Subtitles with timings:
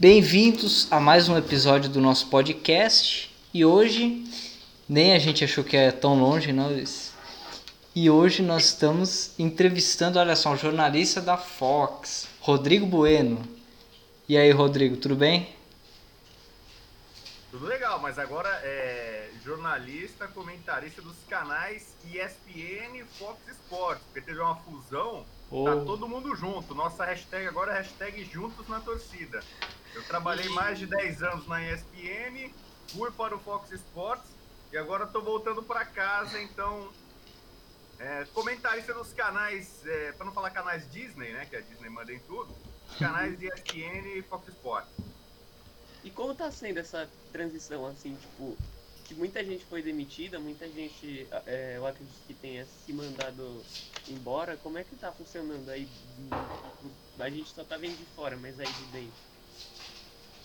[0.00, 3.30] Bem-vindos a mais um episódio do nosso podcast.
[3.52, 4.24] E hoje,
[4.88, 6.70] nem a gente achou que é tão longe, não.
[7.94, 13.46] E hoje nós estamos entrevistando, olha só, um jornalista da Fox, Rodrigo Bueno.
[14.26, 15.54] E aí, Rodrigo, tudo bem?
[17.50, 24.40] Tudo legal, mas agora é jornalista, comentarista dos canais ESPN e Fox Sports, porque teve
[24.40, 25.64] uma fusão, oh.
[25.64, 26.74] tá todo mundo junto.
[26.74, 29.40] Nossa hashtag agora é hashtag Juntos na Torcida.
[29.94, 32.52] Eu trabalhei mais de 10 anos na ESPN,
[32.88, 34.30] fui para o Fox Sports
[34.72, 36.88] e agora estou voltando para casa, então
[37.98, 42.12] é, comentarista nos canais, é, para não falar canais Disney, né, que a Disney manda
[42.12, 42.54] em tudo,
[42.98, 44.90] canais de ESPN e Fox Sports.
[46.02, 48.56] E como tá sendo essa transição, assim, tipo,
[49.10, 53.60] que muita gente foi demitida, muita gente, é, eu acredito que tenha se mandado
[54.06, 55.88] embora, como é que tá funcionando aí?
[57.18, 59.12] A gente só tá vendo de fora, mas aí de dentro.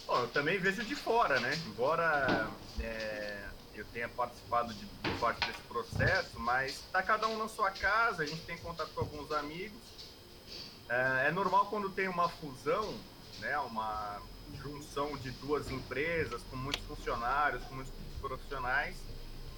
[0.08, 1.54] Bom, eu também vejo de fora, né?
[1.68, 7.48] Embora é, eu tenha participado de, de, parte desse processo, mas tá cada um na
[7.48, 9.78] sua casa, a gente tem contato com alguns amigos.
[10.90, 12.98] É, é normal quando tem uma fusão,
[13.42, 13.60] né?
[13.60, 14.20] Uma
[14.56, 18.96] junção de duas empresas com muitos funcionários, com muitos profissionais,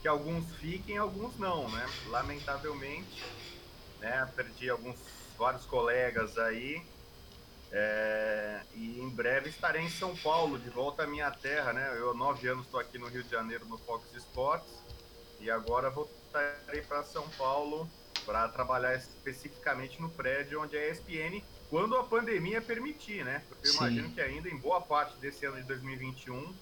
[0.01, 1.85] que alguns fiquem, alguns não, né?
[2.07, 3.23] Lamentavelmente,
[3.99, 4.29] né?
[4.35, 4.97] Perdi alguns
[5.37, 6.81] vários colegas aí
[7.71, 11.93] é, e em breve estarei em São Paulo, de volta à minha terra, né?
[11.97, 14.71] Eu há nove anos estou aqui no Rio de Janeiro no Fox Sports
[15.39, 17.89] e agora voltarei para São Paulo
[18.25, 23.43] para trabalhar especificamente no prédio onde é a ESPN, quando a pandemia permitir, né?
[23.47, 23.77] Porque eu Sim.
[23.77, 26.53] imagino que ainda em boa parte desse ano de 2021,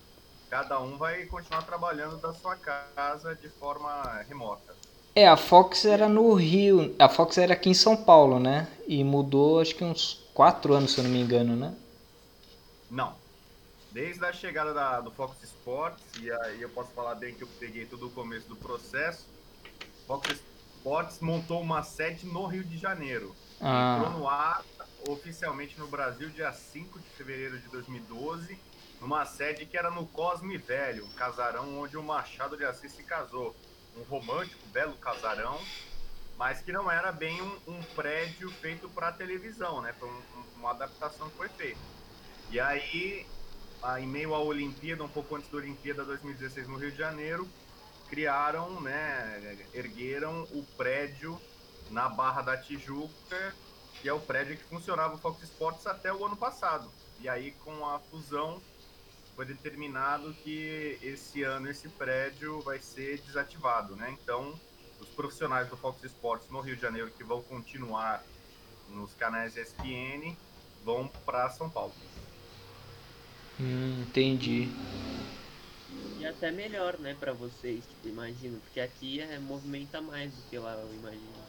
[0.55, 4.73] cada um vai continuar trabalhando da sua casa de forma remota.
[5.13, 8.65] É, a Fox era no Rio, a Fox era aqui em São Paulo, né?
[8.87, 11.75] E mudou acho que uns quatro anos, se eu não me engano, né?
[12.89, 13.13] Não.
[13.91, 17.49] Desde a chegada da, do Fox Sports, e aí eu posso falar bem que eu
[17.59, 19.25] peguei todo o começo do processo,
[20.07, 20.41] Fox
[20.77, 23.35] Sports montou uma sede no Rio de Janeiro.
[23.59, 23.97] Ah.
[23.97, 24.63] Entrou no ar
[25.09, 28.57] oficialmente no Brasil dia 5 de fevereiro de 2012,
[29.05, 33.03] numa sede que era no Cosme Velho, um casarão onde o Machado de Assis se
[33.03, 33.55] casou.
[33.95, 35.61] Um romântico, belo casarão,
[36.39, 39.93] mas que não era bem um, um prédio feito para televisão, né?
[39.93, 40.21] Foi um,
[40.55, 41.79] uma adaptação que foi feita.
[42.49, 43.27] E aí,
[43.99, 47.47] em meio à Olimpíada, um pouco antes da Olimpíada 2016 no Rio de Janeiro,
[48.09, 51.39] criaram, né, ergueram o prédio
[51.91, 53.55] na Barra da Tijuca,
[54.01, 56.91] que é o prédio que funcionava o Fox Sports até o ano passado.
[57.19, 58.61] E aí, com a fusão,
[59.35, 64.15] foi determinado que esse ano esse prédio vai ser desativado, né?
[64.21, 64.57] Então,
[64.99, 68.23] os profissionais do Fox Sports no Rio de Janeiro que vão continuar
[68.89, 70.35] nos canais ESPN
[70.83, 71.93] vão para São Paulo.
[73.59, 74.69] Hum, entendi.
[76.19, 80.57] E até melhor, né, para vocês, tipo, imagino, porque aqui é, movimenta mais do que
[80.57, 81.44] lá, eu imagino.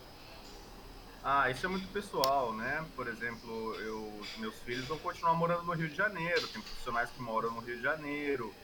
[1.29, 2.87] Ah, isso é muito pessoal, né?
[2.95, 7.21] Por exemplo, eu, meus filhos vão continuar morando no Rio de Janeiro, tem profissionais que
[7.21, 8.55] moram no Rio de Janeiro,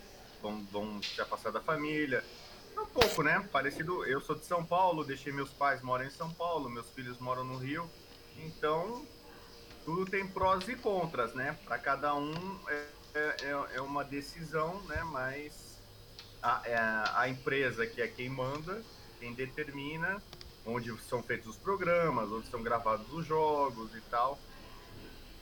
[0.40, 2.24] vão, vão se afastar da família.
[2.76, 3.40] É um pouco, né?
[3.50, 4.04] Parecido.
[4.06, 7.42] Eu sou de São Paulo, deixei meus pais moram em São Paulo, meus filhos moram
[7.42, 7.90] no Rio.
[8.36, 9.04] Então,
[9.84, 11.58] tudo tem prós e contras, né?
[11.64, 15.02] Para cada um é, é, é, uma decisão, né?
[15.02, 15.80] Mas
[16.40, 16.76] a, é,
[17.16, 18.80] a empresa que é quem manda,
[19.18, 20.22] quem determina
[20.64, 24.38] onde são feitos os programas, onde são gravados os jogos e tal.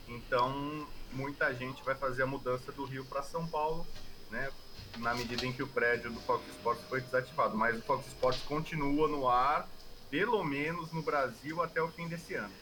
[0.09, 3.87] Então, muita gente vai fazer a mudança do Rio para São Paulo,
[4.31, 4.51] né?
[4.99, 7.57] na medida em que o prédio do Fox Sports foi desativado.
[7.57, 9.69] Mas o Fox Sports continua no ar,
[10.11, 12.53] pelo menos no Brasil, até o fim desse ano.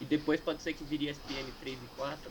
[0.00, 2.30] E depois pode ser que viria SPN 3 e 4?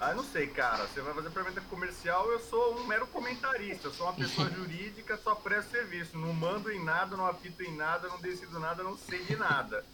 [0.00, 0.86] Ah, não sei, cara.
[0.86, 3.88] Você vai fazer pergunta comercial, eu sou um mero comentarista.
[3.88, 6.16] Eu sou uma pessoa jurídica, só presto serviço.
[6.16, 9.84] Não mando em nada, não apito em nada, não decido nada, não sei de nada.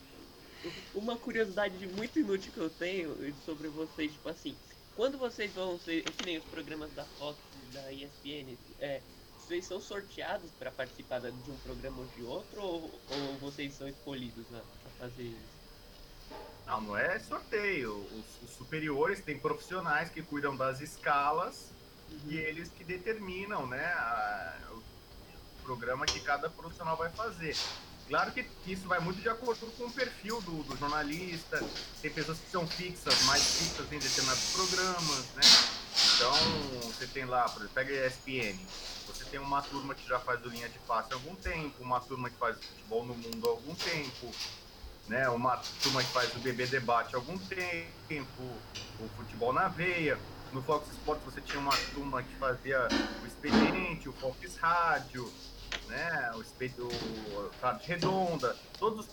[0.95, 4.57] Uma curiosidade muito inútil que eu tenho sobre vocês, tipo assim,
[4.97, 7.39] quando vocês vão ser, que nem os programas da Fox
[7.73, 9.03] da ESPN, é,
[9.39, 13.89] vocês são sorteados para participar de um programa ou de outro ou, ou vocês são
[13.89, 15.54] escolhidos a, a, fazer isso?
[16.67, 17.95] Não, não é sorteio.
[18.13, 21.71] Os, os, superiores têm profissionais que cuidam das escalas
[22.11, 22.19] uhum.
[22.31, 24.83] e eles que determinam né, a, o
[25.63, 27.57] programa que cada profissional vai fazer.
[28.09, 31.63] Claro que isso vai muito de acordo com o perfil do, do jornalista.
[32.03, 35.43] Tem pessoas que são fixas, mais fixas em determinados programas, né?
[36.15, 36.35] Então,
[36.83, 38.59] você tem lá, por exemplo, pega a ESPN.
[39.07, 42.01] Você tem uma turma que já faz o linha de passe há algum tempo, uma
[42.01, 44.35] turma que faz futebol no mundo há algum tempo,
[45.09, 45.29] né?
[45.29, 48.43] Uma turma que faz o BB debate há algum tempo,
[49.01, 50.19] o futebol na veia.
[50.53, 52.89] no Fox Sports você tinha uma turma que fazia
[53.23, 55.31] o Expediente, o Fox Rádio,
[55.89, 56.95] né, o Expediente,
[57.87, 58.57] Redonda.
[58.79, 59.07] Todos os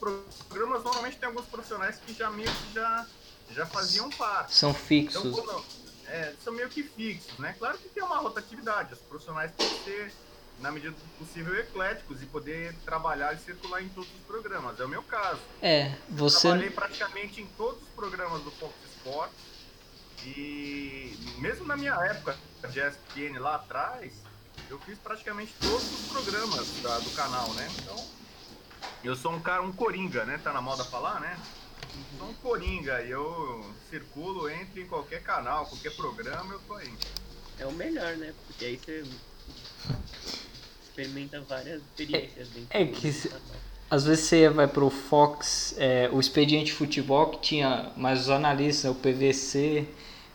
[0.48, 3.08] programas normalmente tem alguns profissionais que já meio que já,
[3.52, 4.54] já faziam parte.
[4.54, 5.26] São fixos.
[5.26, 5.66] Então, quando,
[6.08, 7.56] é, são meio que fixos, né?
[7.58, 10.14] Claro que tem uma rotatividade, os profissionais têm que ser,
[10.62, 14.80] na medida do possível, ecléticos e poder trabalhar e circular em todos os programas.
[14.80, 15.40] É o meu caso.
[15.62, 16.48] É, você.
[16.48, 19.36] Trabalhei praticamente em todos os programas do Fox Sports
[20.26, 22.38] e mesmo na minha época
[22.70, 24.14] de ESPN lá atrás,
[24.70, 27.68] eu fiz praticamente todos os programas da, do canal, né?
[27.80, 28.08] Então,
[29.04, 30.40] eu sou um cara, um coringa, né?
[30.44, 31.38] Tá na moda falar, né?
[32.18, 36.94] Sou um coringa e eu circulo entre em qualquer canal, qualquer programa, eu tô aí.
[37.60, 38.34] É o melhor, né?
[38.48, 39.04] Porque aí você
[41.02, 43.32] experimenta várias experiências dentro É que se-
[43.90, 48.90] às vezes você vai pro Fox, é, o Expediente Futebol, que tinha mais os analistas,
[48.92, 49.86] o PVC.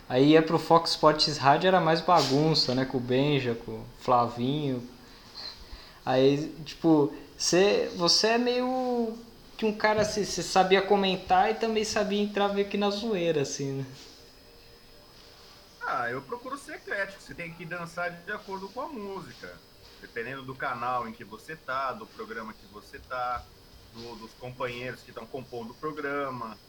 [0.09, 2.85] Aí ia pro Fox Sports Rádio, era mais bagunça, né?
[2.85, 4.83] Com o Benja, com o Flavinho.
[6.05, 9.19] Aí, tipo, você, você é meio
[9.57, 13.43] que um cara assim, você sabia comentar e também sabia entrar meio que na zoeira,
[13.43, 13.87] assim, né?
[15.89, 19.53] Ah, eu procuro ser eclético, você tem que dançar de acordo com a música.
[20.01, 23.49] Dependendo do canal em que você tá, do programa que você tá,
[23.91, 26.61] do- dos companheiros que estão compondo o programa.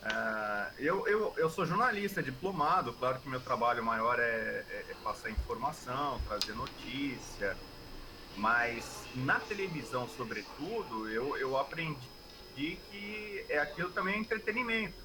[0.00, 4.94] Ah, eu, eu, eu sou jornalista diplomado, claro que meu trabalho maior é, é- é
[4.96, 7.58] passar informação, trazer notícia,
[8.34, 12.10] mas na televisão, sobretudo, eu, eu aprendi
[12.54, 15.04] que é aquilo também é entretenimento.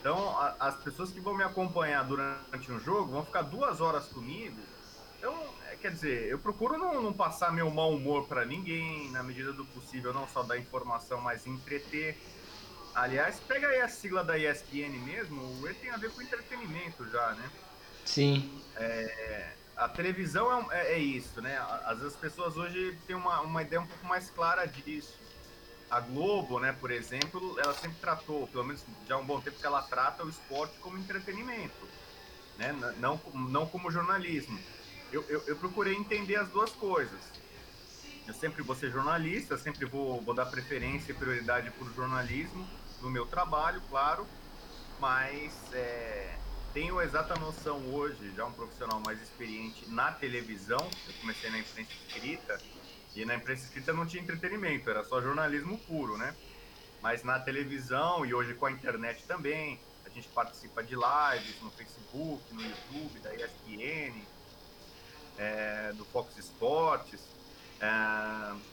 [0.00, 4.08] Então, a- as pessoas que vão me acompanhar durante um jogo vão ficar duas horas
[4.08, 4.70] comigo.
[5.18, 5.53] Então,
[5.84, 9.66] quer dizer, eu procuro não, não passar meu mau humor para ninguém, na medida do
[9.66, 12.16] possível, não só dar informação, mas entreter.
[12.94, 17.06] Aliás, pega aí a sigla da ESPN mesmo, o E tem a ver com entretenimento
[17.10, 17.50] já, né?
[18.02, 18.62] Sim.
[19.76, 21.58] A televisão é, é- é isso, né?
[21.84, 25.20] Às vezes as pessoas hoje têm uma, uma ideia um pouco mais clara disso.
[25.90, 29.58] A Globo, né, por exemplo, ela sempre tratou, pelo menos já há um bom tempo
[29.58, 31.86] que ela trata o esporte como entretenimento,
[32.56, 32.72] né?
[32.98, 34.58] Não, não como jornalismo.
[35.12, 37.20] Eu, eu, eu procurei entender as duas coisas.
[38.26, 42.66] Eu sempre vou ser jornalista, sempre vou, vou dar preferência e prioridade para o jornalismo
[43.02, 44.26] no meu trabalho, claro,
[44.98, 46.38] mas é,
[46.72, 51.92] tenho exata noção hoje, já um profissional mais experiente na televisão, eu comecei na imprensa
[51.92, 52.58] escrita,
[53.14, 56.34] e na imprensa escrita não tinha entretenimento, era só jornalismo puro, né?
[57.00, 61.70] Mas na televisão e hoje com a internet também, a gente participa de lives no
[61.70, 64.26] Facebook, no YouTube, da ESPN,
[65.36, 67.32] é, do Fox Sports,
[67.80, 67.86] é,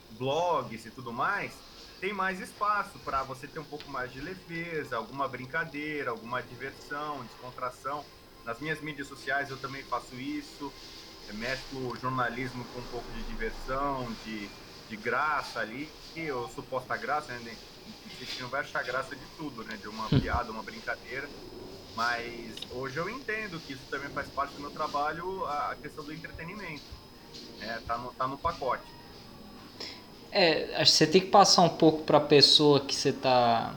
[0.10, 1.64] blogs e tudo mais,
[2.00, 7.26] tem mais espaço para você ter um pouco mais de leveza, alguma brincadeira, alguma diversão,
[7.26, 8.10] descontração.
[8.44, 10.76] Nas minhas mídias sociais eu também faço isso,
[11.34, 14.56] mesclo jornalismo com um pouco de diversão, de,
[14.88, 17.58] de graça ali, que eu suposta graça, né?
[18.20, 19.78] Você não vai achar graça de tudo, né?
[19.78, 21.32] De uma piada, uma brincadeira.
[21.96, 26.14] Mas hoje eu entendo que isso também faz parte do meu trabalho, a questão do
[26.14, 26.84] entretenimento.
[27.62, 28.84] É, tá, no, tá no pacote.
[30.32, 33.76] É, acho que você tem que passar um pouco para a pessoa que você tá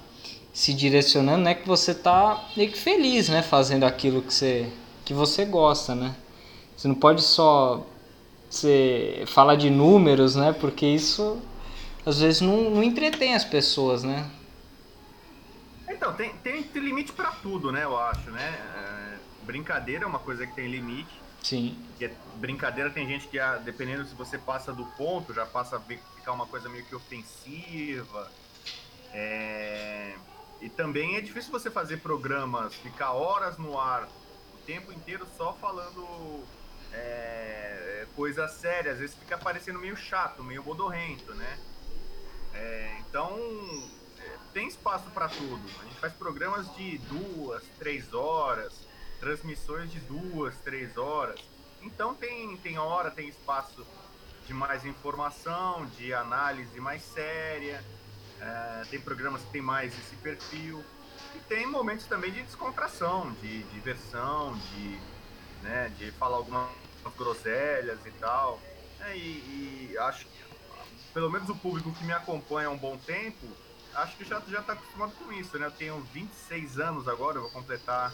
[0.52, 1.54] se direcionando, né?
[1.54, 3.42] Que você tá meio que feliz, né?
[3.42, 4.70] Fazendo aquilo que você,
[5.04, 6.14] que você gosta, né?
[6.76, 7.84] Você não pode só
[8.48, 10.52] você falar de números, né?
[10.52, 11.38] Porque isso
[12.06, 14.30] às vezes não, não entretém as pessoas, né?
[15.94, 17.84] Então, tem, tem, tem limite para tudo, né?
[17.84, 18.48] Eu acho, né?
[18.76, 21.20] É, brincadeira é uma coisa que tem limite.
[21.42, 21.78] Sim.
[22.00, 25.80] É- brincadeira tem gente que, ah, dependendo se você passa do ponto, já passa a
[25.80, 28.30] ficar uma coisa meio que ofensiva.
[29.12, 30.16] É,
[30.60, 34.04] E também é difícil você fazer programas, ficar horas no ar,
[34.54, 36.42] o tempo inteiro só falando
[36.92, 38.94] é, coisas sérias.
[38.94, 41.58] Às vezes fica parecendo meio chato, meio bodorrento, né?
[42.54, 43.36] É, então,
[44.54, 45.62] tem espaço para tudo.
[45.80, 48.72] A gente faz programas de duas, três horas,
[49.18, 51.40] transmissões de duas, três horas.
[51.82, 53.84] Então tem, tem hora, tem espaço
[54.46, 57.84] de mais informação, de análise mais séria.
[58.40, 60.84] É, tem programas que tem mais esse perfil.
[61.34, 65.00] E tem momentos também de descontração, de diversão, de,
[65.62, 66.70] né, de falar algumas
[67.18, 68.60] groselhas e tal.
[69.00, 70.44] É, e, e acho que,
[71.12, 73.46] pelo menos o público que me acompanha há um bom tempo,
[73.96, 75.66] acho que já já está acostumado com isso, né?
[75.66, 78.12] Eu tenho 26 anos agora, eu vou completar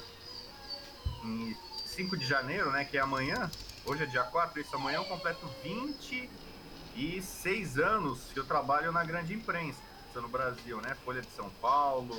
[1.24, 1.56] em
[1.86, 2.84] 5 de janeiro, né?
[2.84, 3.50] Que é amanhã.
[3.84, 9.32] Hoje é dia 4, isso amanhã eu completo 26 anos que eu trabalho na grande
[9.32, 9.80] imprensa
[10.14, 10.96] no Brasil, né?
[11.04, 12.16] Folha de São Paulo,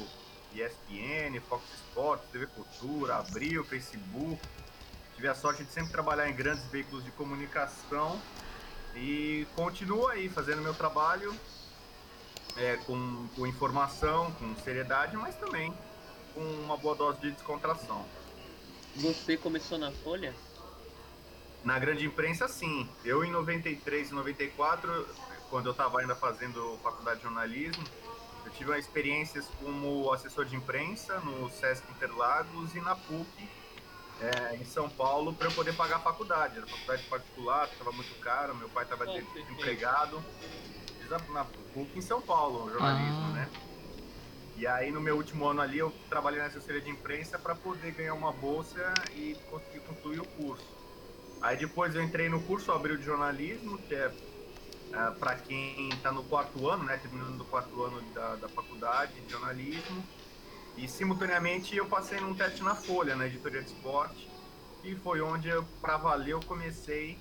[0.54, 4.42] ESPN, Fox Sports, TV Cultura, Abril, Facebook,
[5.16, 8.20] tive a sorte de sempre trabalhar em grandes veículos de comunicação
[8.96, 11.36] e continuo aí fazendo meu trabalho
[12.58, 15.74] é, com, com informação, com seriedade, mas também
[16.34, 18.06] com uma boa dose de descontração.
[18.96, 20.34] Você começou na Folha?
[21.64, 22.90] Na grande imprensa, sim.
[23.06, 25.08] Eu, em 93 e 94,
[25.50, 27.84] quando eu estava ainda fazendo faculdade de jornalismo,
[28.46, 33.50] eu tive experiências como assessor de imprensa no Sesc Interlagos e na PUC,
[34.20, 36.58] é, em São Paulo, para eu poder pagar a faculdade.
[36.58, 40.24] Era faculdade particular, estava muito caro, meu pai estava desempregado.
[41.12, 43.34] Na PUC em São Paulo, jornalismo, ah.
[43.34, 43.50] né?
[44.56, 47.92] E aí, no meu último ano ali, eu trabalhei na assessoria de imprensa para poder
[47.92, 50.66] ganhar uma bolsa e conseguir concluir o curso.
[51.42, 54.14] Aí depois eu entrei no curso Abril de Jornalismo, que é,
[54.94, 59.20] é para quem está no quarto ano, né, terminando o quarto ano da, da faculdade
[59.20, 60.04] de jornalismo.
[60.78, 64.30] E simultaneamente eu passei num teste na Folha, na editoria de esporte,
[64.84, 65.50] e foi onde
[65.82, 67.18] para valer, eu comecei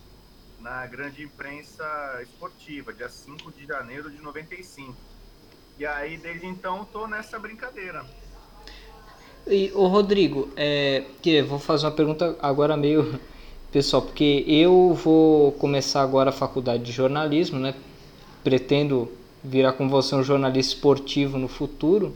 [0.60, 1.84] na grande imprensa
[2.22, 4.94] esportiva, dia 5 de janeiro de 95.
[5.78, 8.04] E aí, desde então, tô nessa brincadeira.
[9.46, 13.18] E o Rodrigo, é, que vou fazer uma pergunta agora meio
[13.72, 17.74] pessoal, porque eu vou começar agora a faculdade de jornalismo, né?
[18.44, 19.10] Pretendo
[19.42, 22.14] virar com você um jornalista esportivo no futuro.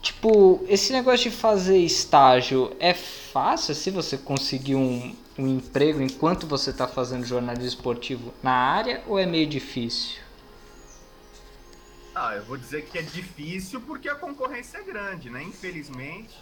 [0.00, 6.46] Tipo, esse negócio de fazer estágio é fácil se você conseguir um, um emprego enquanto
[6.46, 10.20] você está fazendo jornalismo esportivo na área ou é meio difícil?
[12.14, 15.42] Ah, eu vou dizer que é difícil porque a concorrência é grande, né?
[15.42, 16.34] Infelizmente,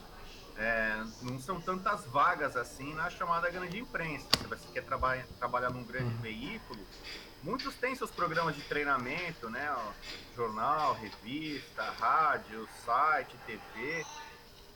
[0.56, 4.26] é, não são tantas vagas assim na chamada grande imprensa.
[4.40, 6.20] Se você quer traba trabalhar num grande uhum.
[6.20, 6.80] veículo,
[7.46, 9.74] muitos têm seus programas de treinamento, né?
[10.34, 14.04] Jornal, revista, rádio, site, TV,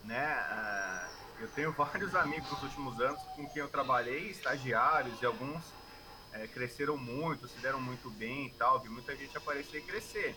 [0.05, 0.25] né?
[0.25, 5.65] É, eu tenho vários amigos nos últimos anos com quem eu trabalhei, estagiários, e alguns
[6.33, 10.37] é, cresceram muito, se deram muito bem e tal, vi muita gente aparecer e crescer.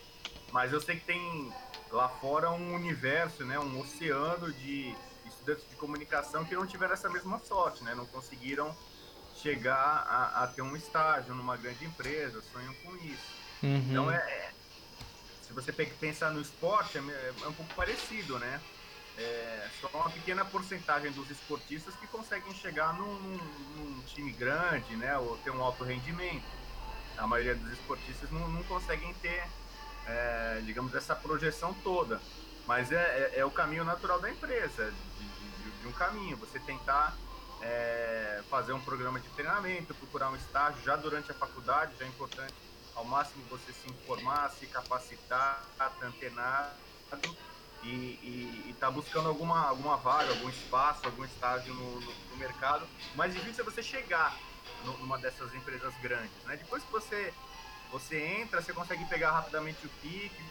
[0.50, 1.52] Mas eu sei que tem
[1.92, 4.92] lá fora um universo, né, um oceano de
[5.24, 8.74] estudantes de comunicação que não tiveram essa mesma sorte, né, não conseguiram
[9.44, 13.34] chegar a, a ter um estágio numa grande empresa, sonham com isso.
[13.62, 13.86] Uhum.
[13.90, 14.50] Então, é, é,
[15.42, 18.58] se você pensar no esporte, é, é um pouco parecido, né?
[19.18, 23.38] É só uma pequena porcentagem dos esportistas que conseguem chegar num, num,
[23.76, 25.16] num, time grande, né?
[25.18, 26.42] Ou ter um alto rendimento.
[27.18, 29.44] A maioria dos esportistas não, não conseguem ter
[30.06, 32.20] é, digamos, essa projeção toda.
[32.66, 36.36] Mas é, é, é, o caminho natural da empresa, de, de, de um caminho.
[36.38, 37.14] Você tentar
[37.64, 42.08] é, fazer um programa de treinamento, procurar um estágio já durante a faculdade, já é
[42.08, 42.54] importante
[42.94, 46.70] ao máximo você se informar, se capacitar, estar antenado
[47.82, 52.86] e tá buscando alguma, alguma vaga, algum espaço, algum estágio no, no, no mercado.
[53.14, 54.36] O mais difícil é você chegar
[54.84, 56.36] numa dessas empresas grandes.
[56.44, 56.56] Né?
[56.56, 57.32] Depois que você
[57.90, 60.42] você entra, você consegue pegar rapidamente o pique,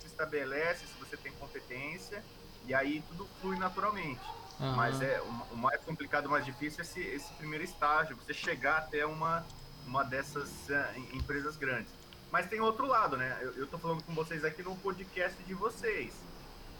[0.00, 2.24] se estabelece se você tem competência,
[2.66, 4.24] e aí tudo flui naturalmente.
[4.60, 4.74] Uhum.
[4.74, 8.78] Mas é o, mais complicado, o mais difícil é esse, esse primeiro estágio, você chegar
[8.78, 9.44] até uma,
[9.86, 11.92] uma dessas uh, empresas grandes.
[12.30, 13.38] Mas tem outro lado, né?
[13.40, 16.12] Eu, estou falando com vocês aqui no podcast de vocês.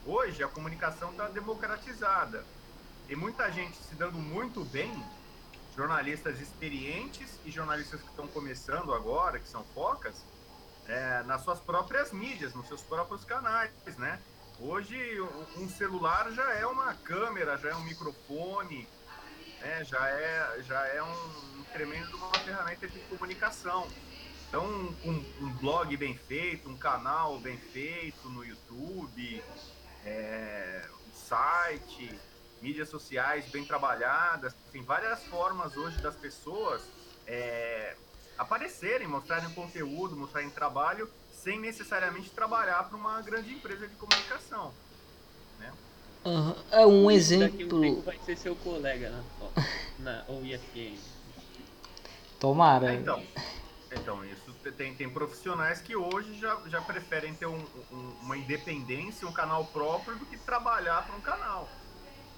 [0.04, 2.44] Hoje a comunicação está democratizada.
[3.06, 4.92] Tem muita gente se dando muito bem
[5.75, 10.25] jornalistas experientes e jornalistas que estão começando agora, que são focas,
[10.87, 14.20] é, nas suas próprias mídias, nos seus próprios canais, né?
[14.61, 15.21] Hoje
[15.57, 18.88] um celular já é uma câmera, já é um microfone,
[19.61, 19.85] né?
[19.85, 23.88] já é, já é um, tremendo uma ferramenta de comunicação.
[24.49, 24.67] Então,
[25.05, 29.45] um, um, blog bem feito, um canal bem feito no YouTube,
[30.03, 32.21] é, um site,
[32.61, 36.83] mídias sociais bem trabalhadas, tem várias formas hoje das pessoas
[37.25, 37.97] é,
[38.37, 41.09] aparecerem, mostrarem conteúdo, mostrarem trabalho,
[41.42, 44.73] sem necessariamente trabalhar para uma grande empresa de comunicação.
[45.59, 45.73] Né?
[46.25, 46.54] Uhum.
[46.71, 47.80] É um exemplo.
[47.80, 49.11] Daqui um vai ser seu colega
[49.99, 50.99] na, na ESPN.
[52.40, 52.92] Tomara.
[52.92, 53.23] É, então,
[53.90, 59.26] então, isso tem, tem profissionais que hoje já, já preferem ter um, um, uma independência,
[59.26, 61.68] um canal próprio, do que trabalhar para um canal.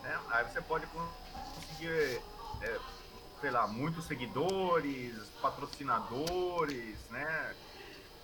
[0.03, 0.19] Né?
[0.31, 2.21] Aí você pode conseguir,
[2.63, 2.79] é,
[3.41, 7.55] sei lá, muitos seguidores, patrocinadores, né?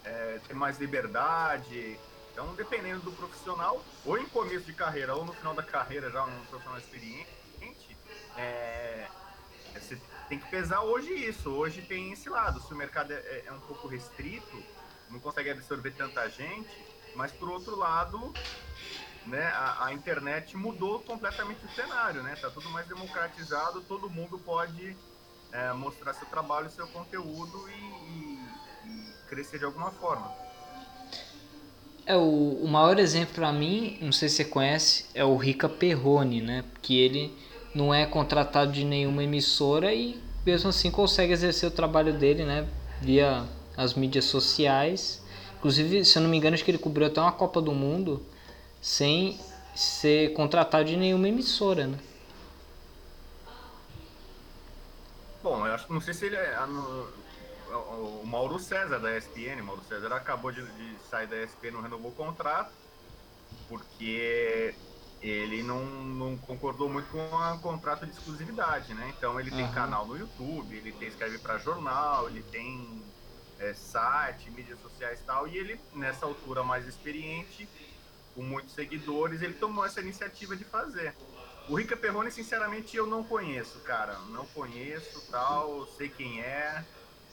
[0.07, 1.99] É, ter mais liberdade.
[2.33, 6.25] Então, dependendo do profissional, ou em começo de carreira, ou no final da carreira, já
[6.25, 7.37] um profissional experiente,
[8.37, 9.09] é,
[9.75, 9.99] é, você
[10.29, 11.51] tem que pesar hoje isso.
[11.51, 12.61] Hoje tem esse lado.
[12.61, 14.63] Se o mercado é, é um pouco restrito,
[15.11, 16.71] não consegue absorver tanta gente,
[17.15, 18.33] mas por outro lado,
[19.27, 22.37] né, a, a, internet mudou completamente o cenário, né?
[22.37, 24.97] Tá tudo mais democratizado, todo mundo pode
[25.53, 28.26] é, mostrar seu trabalho, seu conteúdo e, e,
[29.29, 30.31] crescer de alguma forma.
[32.07, 35.69] É o, o maior exemplo para mim, não sei se você conhece, é o Rica
[35.69, 36.65] Perrone, né?
[36.81, 37.37] Que ele
[37.75, 42.69] não é contratado de nenhuma emissora e mesmo assim consegue exercer o trabalho dele, né?
[43.03, 43.45] Via
[43.77, 45.21] as mídias sociais.
[45.59, 48.25] Inclusive, se eu não me engano, acho que ele cobriu até uma Copa do Mundo
[48.81, 49.39] sem
[49.75, 51.99] ser contratado de nenhuma emissora, né?
[55.43, 56.57] Bom, eu acho que não sei se ele é.
[57.77, 62.11] O Mauro César da ESPN, Mauro César acabou de, de sair da ESPN, não renovou
[62.11, 62.73] o contrato,
[63.69, 64.75] porque
[65.21, 69.13] ele não, não concordou muito com o contrato de exclusividade, né?
[69.17, 69.73] Então ele tem uhum.
[69.73, 73.03] canal no YouTube, ele tem escreve para jornal, ele tem
[73.59, 77.69] é, site, mídias sociais e tal, e ele, nessa altura mais experiente,
[78.35, 81.15] com muitos seguidores, ele tomou essa iniciativa de fazer.
[81.69, 84.19] O Rica Perrone, sinceramente, eu não conheço, cara.
[84.29, 86.85] Não conheço, tal, sei quem é,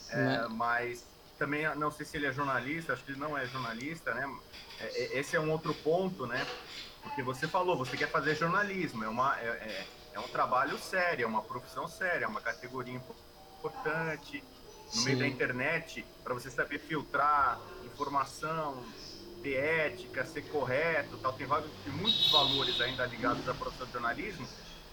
[0.10, 1.06] é mas
[1.38, 4.30] também não sei se ele é jornalista, acho que ele não é jornalista, né?
[4.80, 6.46] É, é, esse é um outro ponto, né?
[7.02, 11.24] Porque você falou, você quer fazer jornalismo, é, uma, é, é, é um trabalho sério,
[11.24, 12.94] é uma profissão séria, é uma categoria
[13.60, 14.44] importante.
[14.86, 15.06] No Sim.
[15.06, 18.86] meio da internet, para você saber filtrar informação,
[19.42, 21.34] ter ética, ser correto, tal.
[21.34, 24.48] Tem, vários, tem muitos valores ainda ligados à profissão de jornalismo,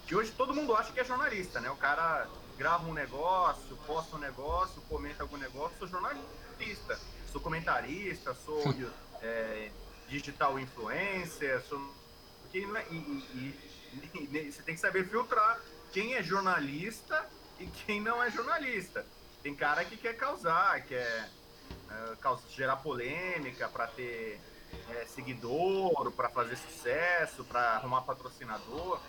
[0.06, 1.70] que hoje todo mundo acha que é jornalista, né?
[1.70, 2.26] O cara
[2.60, 7.00] grava um negócio, posta um negócio, comenta algum negócio, sou jornalista,
[7.32, 8.62] sou comentarista, sou
[9.22, 9.70] é,
[10.06, 11.80] digital influencer, sou...
[12.52, 13.58] É, e, e,
[14.14, 15.58] e, você tem que saber filtrar
[15.90, 17.26] quem é jornalista
[17.58, 19.06] e quem não é jornalista.
[19.42, 21.30] Tem cara que quer causar, quer
[21.88, 24.38] uh, gerar polêmica, para ter
[24.90, 29.00] é, seguidor, para fazer sucesso, para arrumar patrocinador.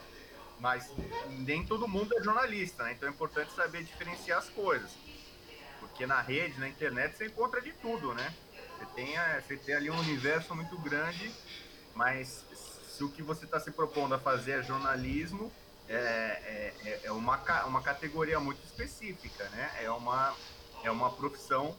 [0.62, 0.90] Mas
[1.40, 2.94] nem todo mundo é jornalista, né?
[2.94, 4.92] Então é importante saber diferenciar as coisas.
[5.80, 8.32] Porque na rede, na internet, você encontra de tudo, né?
[8.78, 11.34] Você tem, você tem ali um universo muito grande,
[11.96, 12.46] mas
[12.88, 15.52] se o que você está se propondo a fazer é jornalismo,
[15.90, 19.72] é, é, é, é uma, uma categoria muito específica, né?
[19.82, 20.36] É uma,
[20.84, 21.76] é uma profissão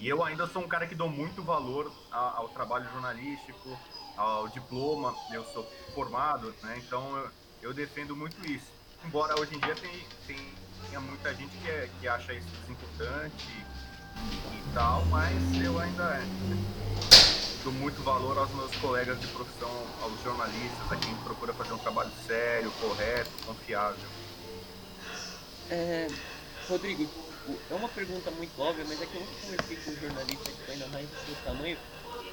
[0.00, 3.78] e eu ainda sou um cara que dou muito valor ao, ao trabalho jornalístico,
[4.20, 5.14] ao diploma.
[5.32, 6.80] Eu sou formado, né?
[6.84, 7.30] Então eu,
[7.62, 8.70] eu defendo muito isso.
[9.04, 10.36] Embora hoje em dia tem, tem,
[10.86, 15.32] tenha muita gente que, é, que acha isso desimportante e, e tal, mas
[15.64, 16.22] eu ainda é,
[17.64, 19.70] dou muito valor aos meus colegas de profissão,
[20.02, 24.08] aos jornalistas, a quem procura fazer um trabalho sério, correto, confiável.
[25.70, 26.08] É,
[26.68, 27.08] Rodrigo,
[27.70, 30.72] é uma pergunta muito óbvia, mas é que eu nunca conversei com um jornalista que
[30.72, 31.78] ainda mais do seu tamanho.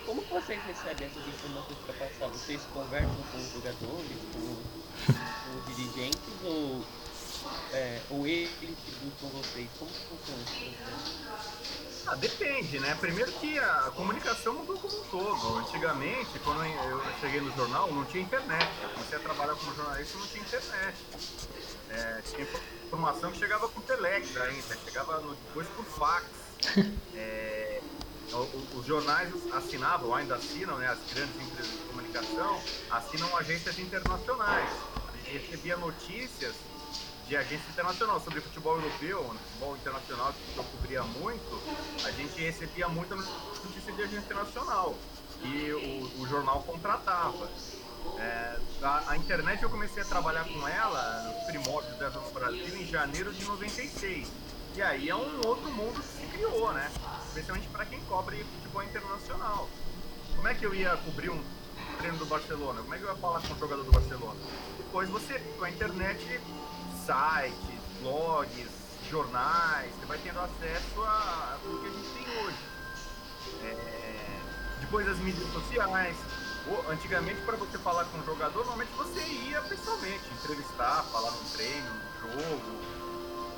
[0.07, 2.27] Como que vocês recebem essas informações para passar?
[2.29, 4.55] Vocês conversam com os jogadores, com,
[5.11, 6.81] com os dirigentes ou,
[7.73, 9.67] é, ou eles que buscam vocês?
[9.77, 10.41] Como que funciona
[10.71, 12.07] isso?
[12.07, 12.95] Ah, depende, né?
[13.01, 15.57] Primeiro que a comunicação mudou como um todo.
[15.57, 18.69] Antigamente, quando eu cheguei no jornal, não tinha internet.
[18.81, 20.97] Eu comecei a trabalhar como jornalista não tinha internet.
[21.89, 22.47] É, tinha
[22.85, 26.25] informação que chegava por telex ainda, chegava no, depois por fax.
[27.13, 27.76] É,
[28.75, 32.61] os jornais assinavam, ainda assinam, né, as grandes empresas de comunicação,
[32.91, 34.69] assinam agências internacionais.
[35.07, 36.53] A gente recebia notícias
[37.27, 41.61] de agência internacional sobre futebol europeu, futebol internacional que eu cobria muito,
[42.05, 44.95] a gente recebia muita notícia de agência internacional
[45.43, 47.49] e o, o jornal contratava.
[48.17, 52.77] É, a, a, internet eu comecei a trabalhar com ela nos primórdios dessa no Brasil
[52.77, 54.31] em janeiro de 96.
[54.75, 56.89] E aí é um outro mundo que se criou, né?
[57.37, 59.69] Especialmente para quem cobre futebol internacional.
[60.35, 61.39] Como é que eu ia cobrir um
[61.99, 62.81] treino do Barcelona?
[62.81, 64.39] Como é que eu ia falar com o jogador do Barcelona?
[64.75, 66.41] Depois você, com a internet,
[67.05, 68.71] sites, blogs,
[69.11, 72.57] jornais, você vai tendo acesso a tudo que a gente tem hoje.
[73.61, 74.39] É,
[74.81, 76.17] depois as mídias sociais,
[76.89, 81.89] Antigamente, para você falar com um jogador, normalmente você ia pessoalmente entrevistar, falar no treino,
[81.93, 82.81] no jogo,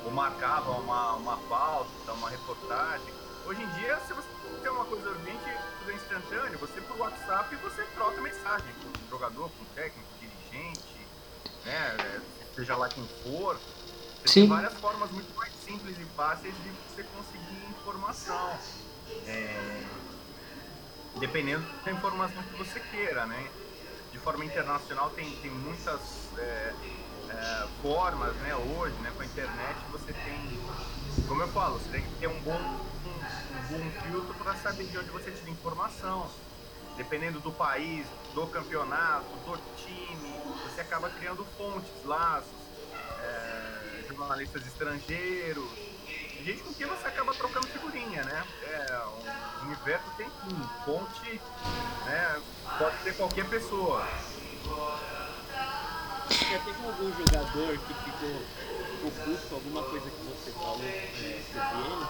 [0.04, 3.19] ou marcava uma, uma pauta, uma reportagem.
[3.50, 4.28] Hoje em dia, se você
[4.62, 9.10] tem uma coisa urgente, tudo é instantâneo, você por WhatsApp você troca mensagem com o
[9.10, 11.04] jogador, com o técnico, dirigente,
[11.64, 12.22] né?
[12.54, 13.58] Seja lá quem for.
[14.22, 14.40] Você Sim.
[14.42, 18.56] tem várias formas muito mais simples e fáceis de você conseguir informação.
[19.26, 19.84] É,
[21.18, 23.50] dependendo da informação que você queira, né?
[24.12, 26.00] De forma internacional tem, tem muitas
[26.38, 26.72] é,
[27.32, 28.54] é, formas, né?
[28.54, 29.12] Hoje, né?
[29.16, 30.60] Com a internet você tem,
[31.28, 34.84] como eu falo, você tem que ter um bom, um, um bom filtro para saber
[34.84, 36.30] de onde você tira informação.
[36.96, 42.50] dependendo do país, do campeonato, do time, você acaba criando fontes, laços,
[43.22, 45.70] é, jornalistas estrangeiros,
[46.44, 48.44] gente com quem você acaba trocando figurinha, né?
[48.64, 49.02] É,
[49.62, 51.40] o universo tem fim, fonte,
[52.04, 52.42] né?
[52.78, 54.06] Pode ser qualquer pessoa.
[56.30, 58.42] Já teve algum jogador que ficou
[59.04, 62.06] oculto alguma coisa que você falou sobre ele?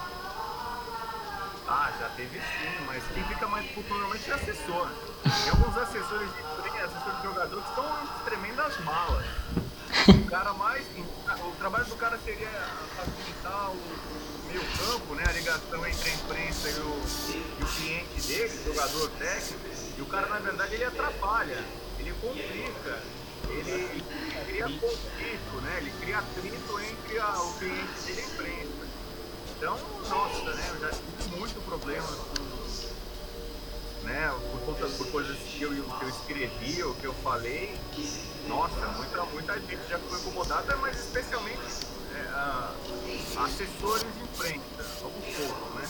[1.66, 4.90] Ah, já teve sim, mas quem fica mais puto normalmente é assessor.
[5.22, 9.24] Tem alguns assessores de treino, assessores de jogador que são tremendas malas.
[10.08, 10.86] O cara mais.
[10.86, 12.48] O trabalho do cara seria
[12.96, 13.76] facilitar o
[14.48, 15.24] meio campo, né?
[15.28, 17.02] A ligação entre a imprensa e o,
[17.58, 19.68] e o cliente dele, o jogador técnico.
[19.96, 21.64] E o cara, na verdade, ele atrapalha,
[21.98, 23.02] ele complica,
[23.50, 24.02] ele
[24.46, 25.78] cria conflito, né?
[25.78, 28.88] Ele cria atrito entre a, o cliente e a imprensa.
[29.56, 30.70] Então, nossa, né?
[30.70, 32.42] Eu já tive muito problema com,
[34.06, 34.32] né?
[34.50, 37.78] Por, conta, por coisas que eu, que eu escrevi ou que eu falei.
[38.48, 41.60] Nossa, muita, muita gente já ficou incomodada, mas especialmente
[42.14, 42.26] é,
[43.38, 45.86] assessores de imprensa, alguns poucos, né?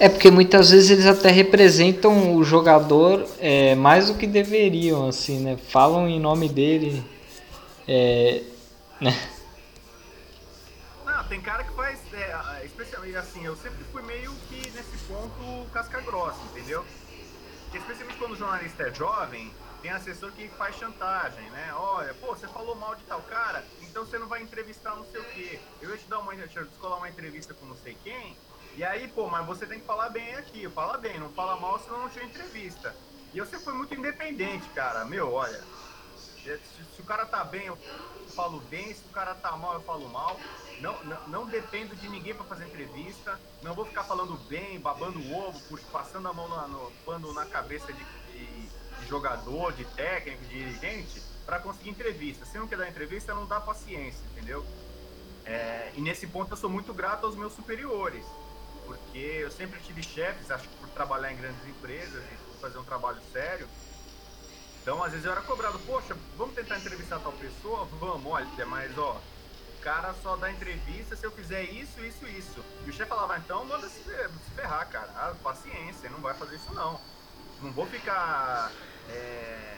[0.00, 5.40] É porque muitas vezes eles até representam o jogador é, mais do que deveriam, assim,
[5.40, 5.58] né?
[5.58, 7.04] Falam em nome dele,
[7.86, 8.42] é,
[8.98, 9.14] né?
[11.04, 15.70] Não, tem cara que faz, é, especialmente assim, eu sempre fui meio que nesse ponto
[15.70, 16.82] casca grossa, entendeu?
[17.64, 21.74] Porque especialmente quando o jornalista é jovem, tem assessor que faz chantagem, né?
[21.74, 25.20] Olha, pô, você falou mal de tal cara, então você não vai entrevistar não sei
[25.20, 25.60] o quê.
[25.82, 28.34] Eu ia te dar uma, te descolar uma entrevista com não sei quem,
[28.76, 31.78] e aí, pô, mas você tem que falar bem aqui, fala bem, não fala mal,
[31.80, 32.94] senão não tinha entrevista.
[33.32, 35.04] E sempre fui muito independente, cara.
[35.04, 35.62] Meu, olha,
[36.16, 37.78] se, o cara tá bem, eu
[38.34, 40.38] falo bem, se o cara tá mal, eu falo mal.
[40.80, 43.38] Não, não, não dependo de ninguém para fazer entrevista.
[43.62, 47.92] Não vou ficar falando bem, babando ovo, passando a mão na, no, pano na cabeça
[47.92, 52.44] de, de, de jogador, de técnico, de dirigente, para conseguir entrevista.
[52.46, 54.64] Se não quer dar entrevista, não dá paciência, entendeu?
[55.44, 58.24] É, e nesse ponto eu sou muito grato aos meus superiores
[59.10, 62.84] porque eu sempre tive chefes, acho que por trabalhar em grandes empresas e fazer um
[62.84, 63.68] trabalho sério.
[64.80, 67.84] Então, às vezes eu era cobrado, poxa, vamos tentar entrevistar tal pessoa?
[67.98, 69.20] Vamos, olha, mas ó,
[69.76, 72.64] o cara só dá entrevista se eu fizer isso, isso, isso.
[72.86, 74.00] E o chefe falava, então manda se,
[74.54, 75.10] ferrar, cara.
[75.16, 77.00] Ah, paciência, não vai fazer isso não.
[77.60, 78.70] Não vou ficar
[79.10, 79.76] é,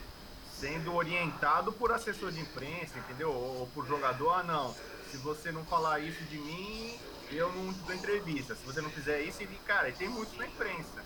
[0.59, 3.31] sendo orientado por assessor de imprensa, entendeu?
[3.31, 4.75] Ou, ou por jogador, ah não.
[5.09, 6.99] Se você não falar isso de mim,
[7.35, 8.55] eu não te dou entrevista.
[8.55, 11.03] Se você não fizer isso, e cara, tem muitos na imprensa.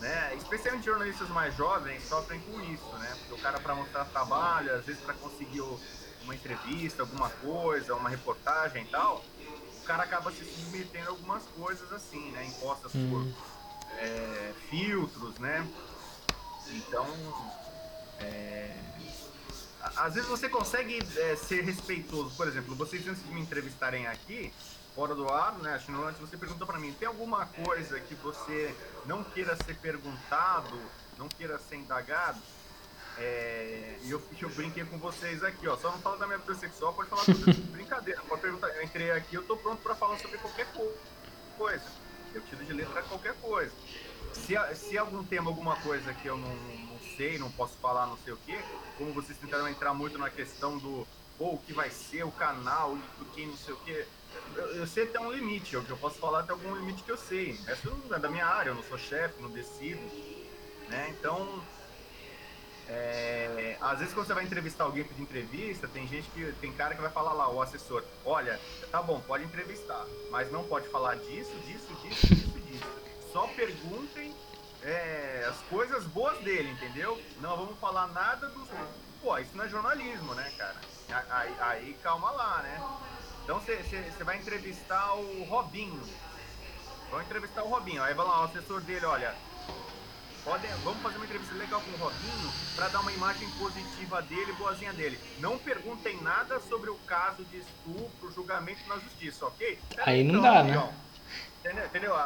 [0.00, 0.34] Né?
[0.36, 3.16] Especialmente jornalistas mais jovens sofrem com isso, né?
[3.20, 5.62] Porque o cara para mostrar trabalho, às vezes para conseguir
[6.24, 9.24] uma entrevista, alguma coisa, uma reportagem e tal,
[9.80, 12.44] o cara acaba se submetendo a algumas coisas assim, né?
[12.46, 13.10] Impostas hum.
[13.10, 15.66] por é, filtros, né?
[16.68, 17.06] Então,
[18.20, 18.74] é,
[19.96, 22.34] às vezes você consegue é, ser respeitoso.
[22.36, 24.52] Por exemplo, vocês antes de me entrevistarem aqui,
[24.94, 25.74] fora do ar, né?
[25.74, 28.74] Acho que antes você perguntou para mim, tem alguma coisa que você
[29.06, 30.78] não queira ser perguntado,
[31.18, 32.40] não queira ser indagado?
[33.18, 35.76] É, e eu, eu brinquei com vocês aqui, ó.
[35.76, 38.20] Só não fala da minha vida sexual, pode falar sobre brincadeira.
[38.22, 38.68] Pode perguntar.
[38.68, 40.66] Eu entrei aqui, eu tô pronto para falar sobre qualquer
[41.56, 41.84] coisa.
[42.34, 43.72] Eu tiro de letra qualquer coisa.
[44.32, 48.16] Se, se algum tema, alguma coisa que eu não, não sei, não posso falar, não
[48.18, 48.58] sei o quê,
[48.96, 51.06] como vocês tentaram entrar muito na questão do
[51.42, 54.06] ou que vai ser, o canal, do quem não sei o quê
[54.54, 57.16] eu, eu sei até um limite, eu, eu posso falar até algum limite que eu
[57.16, 57.58] sei.
[57.66, 60.00] Essa não é da minha área, eu não sou chefe, não decido.
[60.88, 61.14] Né?
[61.18, 61.62] Então,
[62.88, 66.52] é, às vezes quando você vai entrevistar alguém de entrevista, tem gente que.
[66.60, 70.64] Tem cara que vai falar lá, o assessor, olha, tá bom, pode entrevistar, mas não
[70.64, 72.84] pode falar disso, disso, disso, disso, disso.
[73.32, 74.34] Só perguntem
[74.82, 77.20] é, as coisas boas dele, entendeu?
[77.40, 78.68] Não vamos falar nada dos.
[79.22, 80.80] Pô, isso não é jornalismo, né, cara?
[81.30, 82.82] Aí, aí calma lá, né?
[83.44, 86.02] Então você vai entrevistar o Robinho.
[87.08, 88.02] Vamos entrevistar o Robinho.
[88.02, 89.32] Aí vai lá, o assessor dele, olha.
[90.44, 94.52] Pode, vamos fazer uma entrevista legal com o Robinho para dar uma imagem positiva dele,
[94.54, 95.20] boazinha dele.
[95.38, 99.78] Não perguntem nada sobre o caso de estupro, julgamento na justiça, ok?
[99.98, 100.94] Aí não então, dá, né?
[101.62, 101.86] Entendeu?
[101.86, 102.16] Entendeu?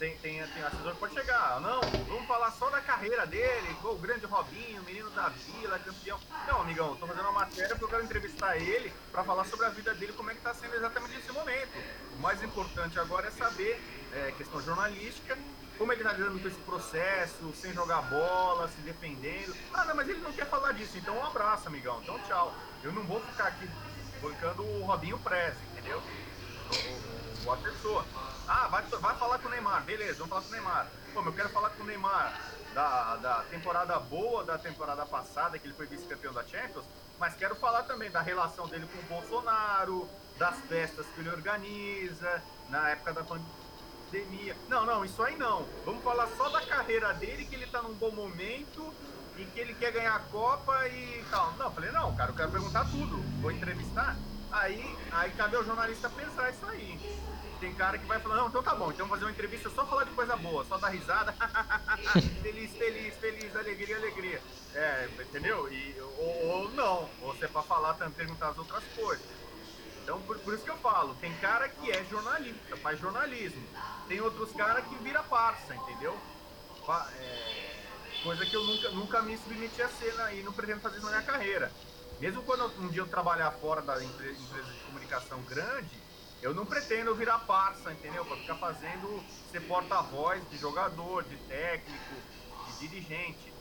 [0.00, 1.60] Tem, tem, tem assessor que pode chegar.
[1.60, 6.18] Não, vamos falar só da carreira dele, o grande Robinho, menino da vila, campeão.
[6.48, 9.68] Não, amigão, tô fazendo uma matéria porque eu quero entrevistar ele para falar sobre a
[9.68, 11.70] vida dele, como é que tá sendo exatamente nesse momento.
[12.16, 13.80] O mais importante agora é saber,
[14.12, 15.38] é, questão jornalística,
[15.78, 19.56] como ele tá lidando com esse processo, sem jogar bola, se defendendo.
[19.72, 22.00] Ah, não, mas ele não quer falar disso, então um abraço, amigão.
[22.02, 22.52] Então tchau.
[22.82, 23.70] Eu não vou ficar aqui
[24.20, 26.02] bancando o Robinho Prez, entendeu?
[26.02, 28.04] O, o, o assessor.
[28.52, 29.84] Ah, vai, vai falar com o Neymar.
[29.84, 30.86] Beleza, vamos falar com o Neymar.
[31.14, 32.34] Pô, eu quero falar com o Neymar.
[32.74, 36.84] da, da temporada boa da temporada passada, que ele foi vice-campeão da Champions,
[37.18, 42.42] mas quero falar também da relação dele com o Bolsonaro, das festas que ele organiza,
[42.68, 44.56] na época da pandemia.
[44.68, 45.64] Não, não, isso aí não.
[45.84, 48.92] Vamos falar só da carreira dele, que ele tá num bom momento
[49.36, 51.52] e que ele quer ganhar a Copa e tal.
[51.52, 53.22] Não, falei, não, cara, eu quero perguntar tudo.
[53.40, 54.16] Vou entrevistar.
[54.50, 57.29] Aí, aí cabe ao jornalista pensar isso aí.
[57.60, 60.04] Tem cara que vai falar, não, então tá bom, então fazer uma entrevista só falar
[60.04, 61.32] de coisa boa, só dar risada.
[62.42, 64.42] feliz, feliz, feliz, alegria, alegria.
[64.74, 65.70] É, entendeu?
[65.70, 69.26] E, ou, ou não, você é pra falar também, perguntar as outras coisas.
[70.02, 73.62] Então, por, por, isso que eu falo, tem cara que é jornalista, faz jornalismo.
[74.08, 76.18] Tem outros caras que vira parça, entendeu?
[77.18, 77.84] É,
[78.24, 81.10] coisa que eu nunca, nunca me submeti a ser na, e não pretendo fazer na
[81.10, 81.70] minha carreira.
[82.18, 86.09] Mesmo quando um dia eu trabalhar fora da empresa de comunicação grande,
[86.42, 88.24] eu não pretendo virar parça, entendeu?
[88.24, 92.14] Para ficar fazendo, ser porta-voz de jogador, de técnico,
[92.66, 93.52] de dirigente.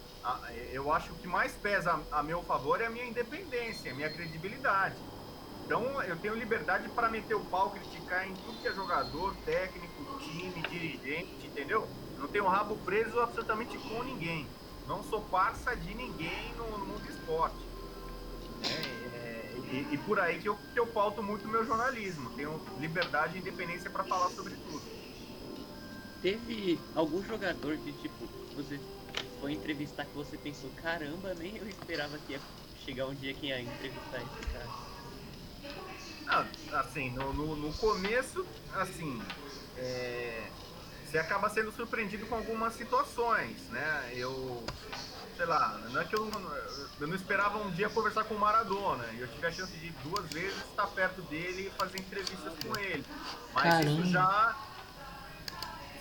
[0.72, 4.96] Eu acho que mais pesa a meu favor é a minha independência, a minha credibilidade.
[5.66, 10.20] Então eu tenho liberdade para meter o pau, criticar em tudo que é jogador, técnico,
[10.20, 11.88] time, dirigente, entendeu?
[12.16, 14.48] Eu não tenho rabo preso absolutamente com ninguém.
[14.88, 17.68] Não sou parça de ninguém no, mundo do esporte.
[18.64, 19.19] É, é,
[19.72, 22.30] e, e, por aí que eu, que eu pauto muito o meu jornalismo.
[22.32, 24.82] Tenho liberdade e independência para falar sobre tudo.
[26.22, 28.80] Teve algum jogador que, tipo, você
[29.40, 32.42] foi entrevistar que você pensou, caramba, nem eu esperava que ia
[32.84, 34.90] chegar um dia que ia entrevistar esse cara.
[36.28, 36.46] Ah,
[36.80, 39.22] assim, no, no, no, começo, assim,
[39.78, 40.48] é,
[41.06, 44.12] você acaba sendo surpreendido com algumas situações, né?
[44.14, 44.64] Eu,
[45.40, 46.30] sei lá, não é que eu,
[47.00, 49.90] eu não esperava um dia conversar com o Maradona, e eu tive a chance de
[50.04, 53.06] duas vezes estar perto dele e fazer entrevistas com ele.
[53.54, 53.90] Mas Caramba.
[53.90, 54.58] isso já,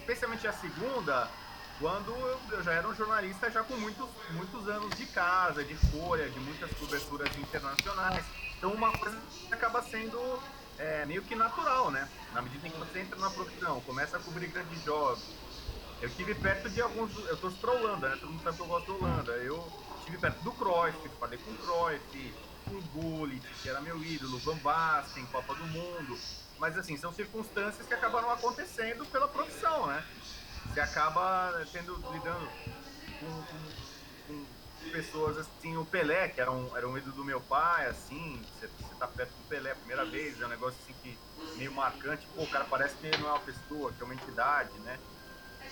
[0.01, 1.31] especialmente a segunda,
[1.79, 2.11] quando
[2.51, 6.41] eu já era um jornalista já com muitos, muitos anos de casa, de folha, de
[6.41, 8.25] muitas coberturas internacionais.
[8.57, 9.17] Então uma coisa
[9.53, 10.19] acaba sendo
[10.81, 12.09] é, meio que natural, né?
[12.35, 15.23] Na medida em que você entra na profissão, começa a cobrir grandes jogos.
[16.01, 17.17] Eu tive perto de alguns.
[17.29, 18.17] Eu tô pra Holanda, né?
[18.17, 19.33] Todo mundo sabe que eu gosto da Holanda.
[19.33, 19.73] Eu
[20.05, 22.35] tive perto do Cruyff, falei com o Cruyff,
[22.65, 26.19] com o Gullit, que era meu ídolo, Van Basten, Copa do Mundo.
[26.59, 30.05] Mas assim, são circunstâncias que acabaram acontecendo pela profissão, né?
[30.73, 32.49] Você acaba tendo, lidando
[33.19, 33.67] com, com,
[34.27, 38.41] com pessoas assim, o Pelé, que era um, era um ídolo do meu pai, assim,
[38.59, 41.19] você, você tá perto do Pelé a primeira vez, é um negócio assim que
[41.57, 44.79] meio marcante, pô, o cara parece que não é uma pessoa, que é uma entidade,
[44.81, 44.99] né?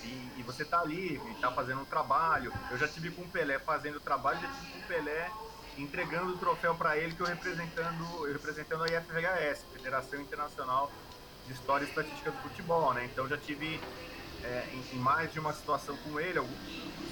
[0.06, 2.52] E, e você tá ali, tá fazendo um trabalho.
[2.70, 5.30] Eu já tive com o Pelé fazendo o trabalho, já tive com o Pelé
[5.76, 10.90] entregando o troféu para ele que eu representando, representando a IFVHS, Federação Internacional
[11.46, 13.04] de História e Estatística do Futebol, né?
[13.04, 13.80] Então já tive
[14.42, 16.48] é, em, em, mais de uma situação com ele, uma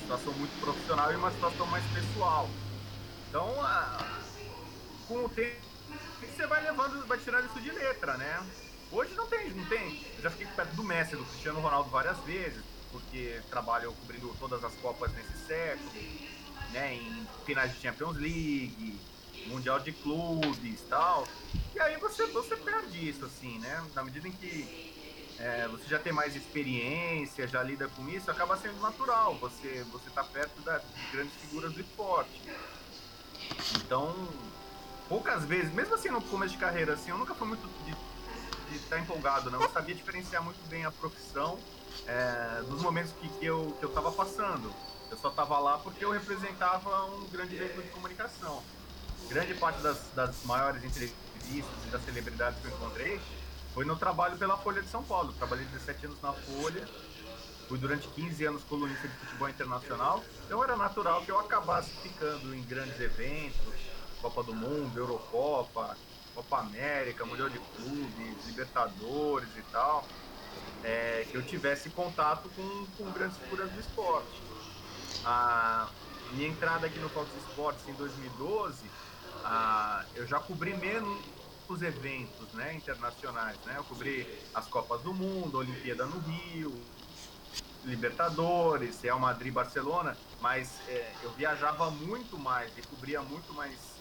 [0.01, 2.49] situação muito profissional e uma situação mais pessoal.
[3.29, 3.99] Então, a,
[5.07, 5.57] com o tempo,
[6.35, 8.43] você vai levando, vai tirando isso de letra, né?
[8.91, 10.05] Hoje não tem, não tem.
[10.17, 12.63] Eu já fiquei perto do Messi, do Cristiano Ronaldo várias vezes,
[12.95, 15.91] porque trabalho cobrindo todas as Copas nesse século,
[16.73, 16.95] né?
[16.95, 19.01] Em finais de Champions League,
[19.47, 21.27] Mundial de Clubes tal.
[21.75, 23.85] E aí você, você perde isso, assim, né?
[23.97, 24.69] Na medida em que
[25.41, 29.35] é, você já tem mais experiência, já lida com isso, acaba sendo natural.
[29.39, 32.43] Você você está perto das grandes figuras do esporte.
[33.85, 34.15] Então,
[35.09, 38.14] poucas vezes, mesmo assim no começo de carreira, assim, eu nunca fui muito de
[38.73, 39.61] estar tá empolgado, não.
[39.61, 41.59] Eu sabia diferenciar muito bem a profissão
[42.07, 44.73] é, dos momentos que, que eu que eu estava passando.
[45.11, 48.63] Eu só estava lá porque eu representava um grande veículo de comunicação.
[49.29, 51.17] Grande parte das, das maiores entrevistas
[51.87, 53.21] e das celebridades que eu encontrei
[53.73, 55.33] foi no trabalho pela Folha de São Paulo.
[55.35, 56.89] Trabalhei 17 anos na Folha,
[57.69, 62.55] fui durante 15 anos colunista de futebol internacional, então era natural que eu acabasse ficando
[62.55, 63.75] em grandes eventos,
[64.23, 65.97] Copa do Mundo, Eurocopa,
[66.35, 70.07] Copa América, Mundial de Clubes, Libertadores e tal,
[70.83, 74.43] é, que eu tivesse contato com, com grandes figuras do esporte.
[75.25, 75.89] A
[76.33, 78.91] minha entrada aqui no Fox Sports em 2012,
[79.45, 81.25] a, eu já cobri menos
[81.69, 83.57] os eventos né, internacionais.
[83.65, 83.75] Né?
[83.77, 86.75] Eu cobri as Copas do Mundo, Olimpíada no Rio,
[87.85, 93.94] Libertadores, Real Madrid, Barcelona, mas é, eu viajava muito mais e cobria muito mais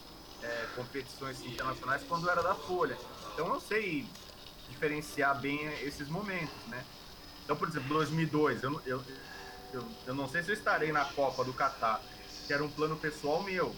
[0.44, 2.96] é, competições internacionais quando era da Folha.
[3.32, 4.06] Então eu sei
[4.68, 6.84] diferenciar bem esses momentos, né?
[7.44, 9.02] Então, por exemplo, 2002, eu, eu,
[9.72, 12.00] eu, eu não sei se eu estarei na Copa do Catar,
[12.46, 13.74] que era um plano pessoal meu.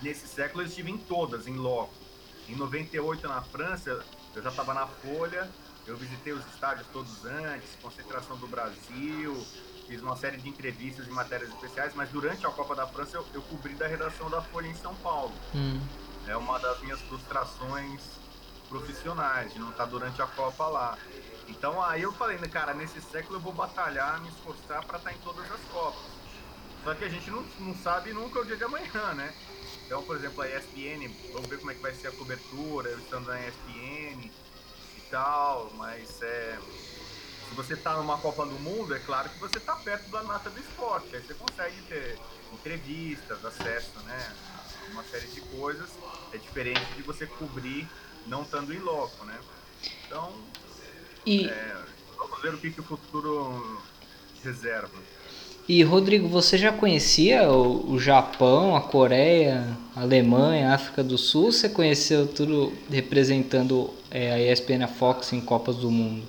[0.00, 1.94] Nesse século eu estive em todas, em loco.
[2.48, 5.50] Em 98 na França, eu já estava na Folha,
[5.86, 9.34] Eu visitei os estádios todos antes, concentração do Brasil,
[9.88, 13.26] fiz uma série de entrevistas e matérias especiais, mas durante a Copa da França eu,
[13.32, 15.32] eu cobri da redação da Folha em São Paulo.
[15.54, 15.80] Hum.
[16.26, 18.02] É uma das minhas frustrações
[18.68, 20.98] profissionais, de não estar durante a Copa lá.
[21.48, 25.12] Então aí eu falei, né, cara, nesse século eu vou batalhar, me esforçar para estar
[25.12, 26.18] em todas as Copas.
[26.84, 29.34] Só que a gente não, não sabe nunca o dia de amanhã, né?
[29.86, 32.98] Então, por exemplo, a ESPN, vamos ver como é que vai ser a cobertura, eu
[32.98, 34.30] estando na ESPN
[34.96, 36.58] e tal, mas é,
[37.48, 40.50] se você está numa Copa do Mundo, é claro que você está perto da nata
[40.50, 42.18] do esporte, aí você consegue ter
[42.52, 44.32] entrevistas, acesso, né?
[44.92, 45.88] Uma série de coisas.
[46.32, 47.86] É diferente de você cobrir
[48.26, 49.38] não estando em loco, né?
[50.06, 50.32] Então,
[51.26, 51.76] E, é,
[52.16, 53.80] vamos ver o que, que o futuro
[54.42, 54.90] reserva.
[55.68, 61.18] e Rodrigo, você já conhecia o, o Japão, a Coreia, a Alemanha, a África do
[61.18, 61.52] Sul?
[61.52, 66.26] Você conheceu tudo representando é, a ESPN, a Fox em Copas do Mundo?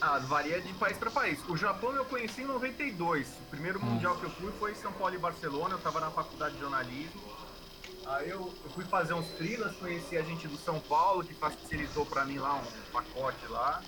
[0.00, 1.44] Ah, varia de país para país.
[1.46, 3.38] O Japão eu conheci em 92.
[3.40, 3.84] O primeiro Hum.
[3.84, 5.74] mundial que eu fui foi em São Paulo e Barcelona.
[5.74, 7.30] Eu estava na faculdade de jornalismo.
[8.04, 12.06] Aí eu, eu fui fazer uns freelas, conheci a gente do São Paulo, que facilitou
[12.06, 13.86] para mim lá um pacote lá.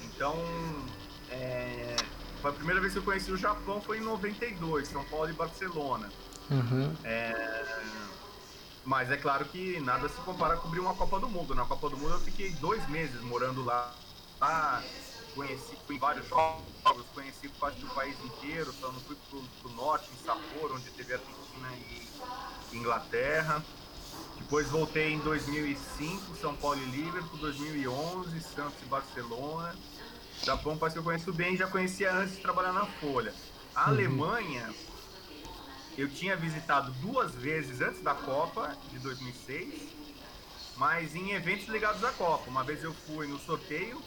[0.00, 0.96] Então,
[1.28, 2.10] é,
[2.42, 6.14] a primeira vez que eu conheci o Japão foi em 92, São Paulo e Barcelona.
[6.50, 6.98] Uhum.
[7.04, 7.32] É,
[8.84, 11.54] Mas é claro que nada se compara a cobrir uma Copa do Mundo.
[11.54, 14.02] Na Copa do Mundo eu fiquei dois meses morando lá.
[14.40, 14.90] lá
[15.34, 19.70] conheci, fui em vários jogos, conheci quase o país inteiro, só não fui pro, pro
[19.72, 21.70] norte, em Sapporo, onde teve Argentina
[22.72, 23.64] e Inglaterra.
[24.38, 29.76] Depois voltei em 2005, São Paulo e Liverpool, 2011, Santos e Barcelona.
[30.44, 33.32] Japão parece que eu conheço bem, já conhecia antes de trabalhar na Folha.
[33.74, 33.88] A Uhum.
[33.88, 34.74] Alemanha,
[35.96, 39.74] eu tinha visitado duas vezes antes da Copa de 2006,
[40.76, 42.48] mas em eventos ligados à Copa.
[42.48, 44.02] Uma vez eu fui no sorteio,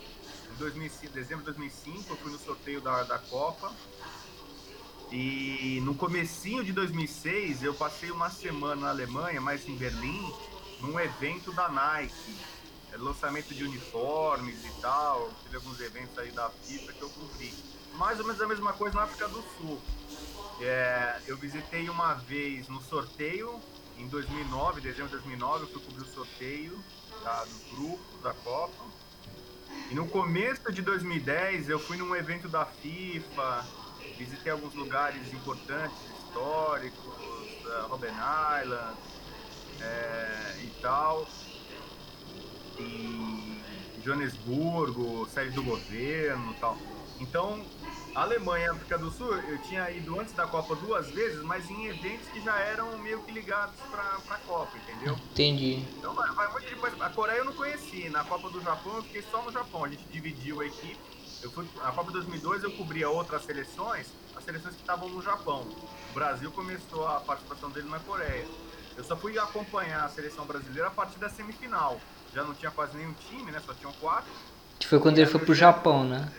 [0.57, 3.71] 2005, dezembro de 2005, eu fui no sorteio da, da Copa.
[5.11, 10.33] E no comecinho de 2006, eu passei uma semana na Alemanha, mas em Berlim,
[10.81, 12.35] num evento da Nike.
[12.93, 15.31] É, lançamento de uniformes e tal.
[15.43, 17.53] Teve alguns eventos aí da FIFA que eu cobri.
[17.95, 19.81] Mais ou menos a mesma coisa na África do Sul.
[20.61, 23.59] É, eu visitei uma vez no sorteio,
[23.97, 26.83] em 2009, dezembro de 2009, eu fui cobrir o sorteio
[27.23, 28.83] da, do grupo da Copa.
[29.89, 33.65] E no começo de 2010, eu fui num evento da FIFA,
[34.17, 37.13] visitei alguns lugares importantes, históricos,
[37.65, 38.13] uh, Robben
[38.63, 38.97] Island
[39.81, 41.27] é, e tal.
[42.79, 43.61] E
[44.03, 46.77] Joanesburgo, sede do governo e tal.
[47.19, 47.65] Então,
[48.15, 51.87] Alemanha e África do Sul, eu tinha ido antes da Copa duas vezes, mas em
[51.87, 55.15] eventos que já eram meio que ligados pra, pra Copa, entendeu?
[55.31, 55.83] Entendi.
[55.97, 57.01] Então vai, vai muito depois.
[57.01, 58.09] A Coreia eu não conheci.
[58.09, 59.83] Na Copa do Japão eu fiquei só no Japão.
[59.85, 60.99] A gente dividiu a equipe.
[61.41, 65.21] Eu fui, na Copa de 2002 eu cobria outras seleções, as seleções que estavam no
[65.21, 65.67] Japão.
[66.11, 68.45] O Brasil começou a participação dele na Coreia.
[68.95, 71.99] Eu só fui acompanhar a seleção brasileira a partir da semifinal.
[72.33, 73.59] Já não tinha quase nenhum time, né?
[73.65, 74.31] Só tinham quatro.
[74.79, 76.31] Que foi quando ele foi pro Japão, né?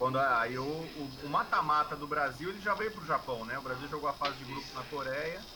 [0.00, 3.58] Quando aí o, o, o mata-mata do Brasil ele já veio pro Japão, né?
[3.58, 5.48] O Brasil jogou a fase de grupos na Coreia.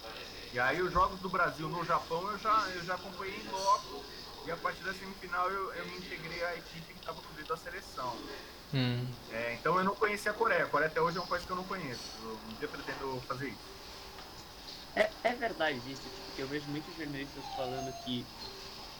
[0.52, 4.10] E aí os jogos do Brasil no Japão eu já, eu já acompanhei em loco.
[4.44, 7.56] E a partir da semifinal eu, eu me integrei à equipe que estava cobrindo a
[7.58, 8.24] seleção.
[8.72, 9.24] Hum.
[9.28, 10.64] É, então eu não conhecia a Coreia.
[10.66, 12.16] A Coreia até hoje é um país que eu não conheço.
[12.18, 13.74] Eu um dia pretendo fazer isso.
[14.96, 18.32] É, é verdade isso, porque eu vejo muitos jornalistas falando que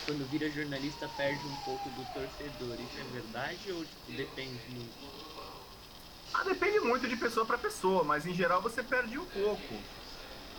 [0.05, 2.81] quando vira jornalista perde um pouco do torcedor.
[2.81, 5.15] Isso é verdade ou tipo, depende muito?
[6.35, 9.75] Ah, depende muito de pessoa para pessoa, mas em geral você perde um pouco.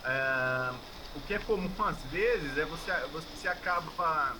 [0.02, 0.72] É,
[1.14, 4.34] o que é comum às vezes é você, você acaba.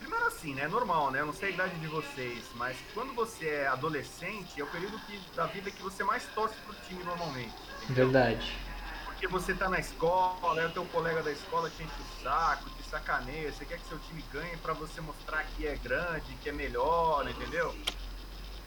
[0.00, 0.62] Primeiro assim, né?
[0.62, 1.20] É normal, né?
[1.20, 4.98] Eu não sei a idade de vocês, mas quando você é adolescente, é o período
[5.00, 7.54] que, da vida que você mais torce pro time normalmente.
[7.84, 8.10] entendeu?
[8.10, 8.58] Verdade.
[9.04, 12.70] Porque você tá na escola, aí o teu colega da escola te enche o saco,
[12.70, 16.48] te sacaneia, você quer que seu time ganhe pra você mostrar que é grande, que
[16.48, 17.76] é melhor, entendeu?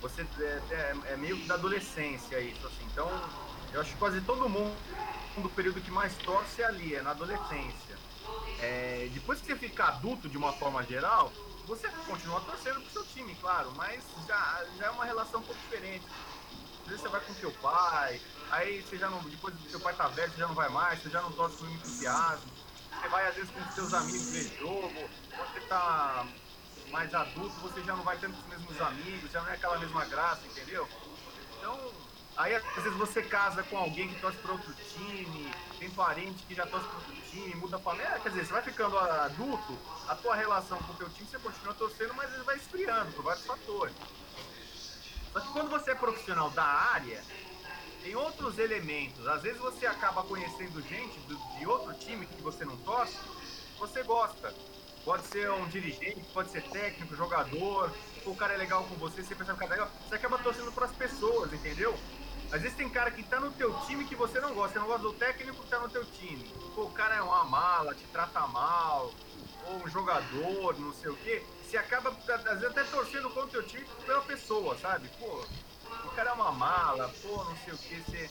[0.04, 2.86] Você é, é- é meio da adolescência isso, assim.
[2.86, 3.36] Então,
[3.72, 4.86] eu acho que quase todo mundo,
[5.38, 8.04] o período que mais torce é ali, é na adolescência.
[8.58, 13.06] É, depois que você fica adulto de uma forma geral, você continua torcendo pro seu
[13.08, 16.16] time, claro, mas já, já é uma relação um pouco diferente.
[16.86, 19.30] Às vezes você vai com seu pai, aí você já não.
[19.30, 21.58] Depois que seu pai tá velho, você já não vai mais, você já não torce
[21.58, 22.60] com entusiasmo.
[22.96, 26.36] Você vai às vezes com seus amigos ver jogo, você tá
[26.94, 30.06] mais adulto, você já não vai tendo os mesmos amigos, já não é aquela mesma
[30.06, 30.88] graça, entendeu?
[31.58, 31.92] Então,
[32.36, 36.56] Aí às vezes você casa com alguém que torce para outro time, tem parente que
[36.56, 38.20] já torce para outro time, muda a família.
[38.24, 39.78] Quer dizer, você vai ficando adulto,
[40.08, 43.24] a tua relação com o teu time você continua torcendo, mas ele vai esfriando por
[43.24, 43.96] vários fatores.
[45.32, 47.24] Só que quando você é profissional da área,
[48.02, 49.28] tem outros elementos.
[49.28, 51.20] Às vezes você acaba conhecendo gente
[51.60, 53.18] de outro time que você não torce,
[53.78, 54.54] você gosta.
[55.04, 57.92] Pode ser um dirigente, pode ser técnico, jogador,
[58.26, 60.72] o cara é legal com você, você percebe que cara é legal, você acaba torcendo
[60.72, 61.94] para as pessoas, entendeu?
[62.54, 64.74] Às vezes tem cara que tá no teu time que você não gosta.
[64.74, 66.54] Você não gosta do técnico que tá no teu time.
[66.76, 69.12] Pô, o cara é uma mala, te trata mal,
[69.68, 71.44] ou um jogador, não sei o quê.
[71.64, 75.10] Você acaba, às vezes, até torcendo contra o teu time pela pessoa, sabe?
[75.20, 75.44] Pô,
[76.06, 78.04] o cara é uma mala, pô, não sei o quê.
[78.06, 78.30] Você,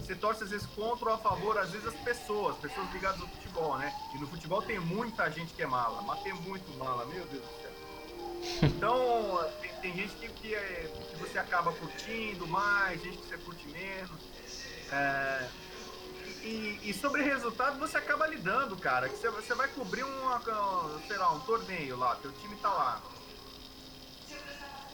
[0.00, 3.28] você torce às vezes contra ou a favor, às vezes, as pessoas, pessoas ligadas ao
[3.28, 3.94] futebol, né?
[4.14, 7.42] E no futebol tem muita gente que é mala, mas tem muito mala, meu Deus
[7.42, 7.70] do céu.
[8.62, 13.36] Então, tem, tem gente que, que, é, que, você acaba curtindo mais, gente que você
[13.38, 14.18] curte menos.
[14.90, 15.48] É,
[16.42, 19.08] e, e, sobre resultado você acaba lidando, cara.
[19.08, 20.40] Que você, você vai cobrir uma,
[21.06, 23.02] sei lá, um torneio lá, teu time tá lá.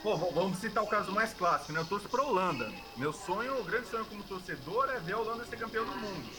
[0.03, 1.79] Pô, vamos citar o caso mais clássico, né?
[1.79, 2.71] Eu torço pra Holanda.
[2.95, 6.29] Meu sonho, o grande sonho como torcedor é ver a Holanda ser campeão do mundo.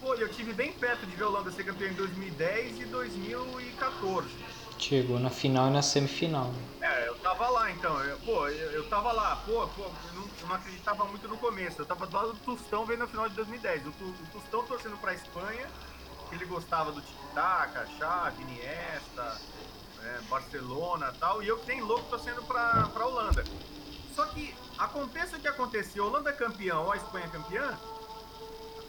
[0.00, 4.28] Pô, eu tive bem perto de ver a Holanda ser campeão em 2010 e 2014.
[4.78, 6.54] Chegou na final e na semifinal.
[6.80, 8.02] É, eu tava lá então.
[8.02, 9.36] Eu, pô, eu, eu tava lá.
[9.44, 11.82] Pô, pô eu não, eu não, acreditava muito no começo.
[11.82, 13.86] Eu tava do lado do Tostão vendo a final de 2010.
[13.86, 15.68] O, o Tostão torcendo pra Espanha,
[16.28, 19.38] que ele gostava do Tic-Tac, Xavi, Iniesta,
[20.04, 21.42] é, Barcelona tal.
[21.42, 23.44] E eu que nem louco torcendo pra, pra Holanda.
[24.14, 27.78] Só que aconteça o que acontecia, Holanda campeão ou a Espanha campeã,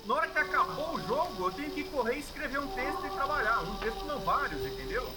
[0.05, 3.09] na hora que acabou o jogo, eu tenho que correr e escrever um texto e
[3.11, 3.59] trabalhar.
[3.61, 5.07] Um texto não vários, entendeu?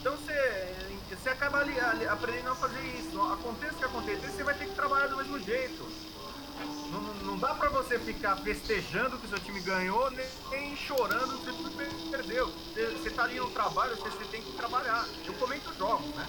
[0.00, 0.74] Então você,
[1.10, 3.20] você acaba ali, ali, aprendendo a fazer isso.
[3.20, 6.05] Aconteça o que acontecer, você vai ter que trabalhar do mesmo jeito.
[7.00, 11.52] Não, não dá pra você ficar festejando que seu time ganhou, nem, nem chorando que
[11.52, 12.48] time perdeu.
[12.48, 15.06] Você, você tá ali no trabalho, você, você, tem que trabalhar.
[15.24, 16.26] Eu comento jogos, né?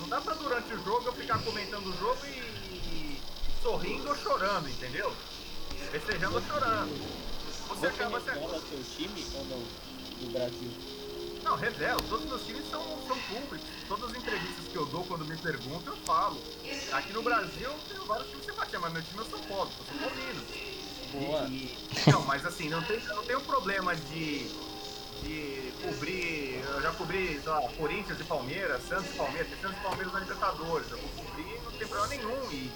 [0.00, 3.22] Não dá pra durante o jogo eu ficar comentando o jogo e, e
[3.62, 5.12] sorrindo ou chorando, entendeu?
[5.90, 7.28] Festejando ou chorando.
[7.68, 8.20] Você, você acaba...
[8.20, 8.30] Você...
[8.30, 9.64] seu time ou não?
[10.20, 10.97] No Brasil?
[11.48, 12.02] Não, revelo.
[12.10, 13.66] Todos os meus times são, são públicos.
[13.88, 16.38] Todas as entrevistas que eu dou quando me perguntam, eu falo.
[16.92, 19.84] Aqui no Brasil, tem vários times que você mas meu time é São Paulo, eu
[19.86, 20.42] sou paulino.
[21.10, 21.48] Boa.
[21.48, 21.74] E,
[22.10, 24.46] não, mas assim, não tem, não tem um problema de,
[25.22, 26.62] de cobrir.
[26.74, 30.12] Eu já cobri, sei lá, Corinthians e Palmeiras, Santos e Palmeiras, tem Santos e Palmeiras
[30.12, 30.90] na Libertadores.
[30.90, 32.50] Eu vou cobrir, não tem problema nenhum.
[32.52, 32.70] E,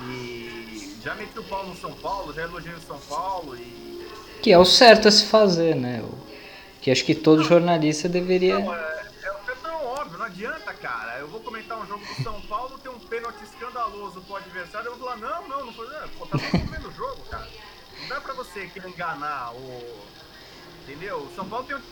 [0.00, 4.08] e já meti o pau no São Paulo, já elogiei o São Paulo e.
[4.42, 6.02] Que é o certo a se fazer, né?
[6.86, 8.60] Que acho que todo jornalista deveria.
[8.60, 8.78] Não, é,
[9.24, 11.18] é, é tão óbvio, não adianta, cara.
[11.18, 14.96] Eu vou comentar um jogo do São Paulo, tem um pênalti escandaloso pro adversário, eu
[14.96, 15.88] vou falar, não, não, não foi.
[16.16, 17.48] Pô, tá mundo o jogo, cara.
[18.00, 20.06] Não dá pra você querer enganar o.
[20.84, 21.16] Entendeu?
[21.16, 21.82] O São Paulo tem um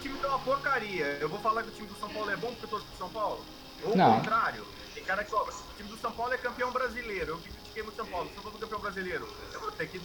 [0.00, 1.04] time que é uma porcaria.
[1.20, 2.96] Eu vou falar que o time do São Paulo é bom porque eu torço pro
[2.96, 3.44] São Paulo?
[3.82, 4.64] Ou o contrário.
[4.94, 7.32] Tem cara que, ó, o time do São Paulo é campeão brasileiro.
[7.32, 8.30] Eu critiquei muito São Paulo.
[8.30, 9.28] O São Paulo é campeão brasileiro.
[9.52, 10.00] Eu vou ter que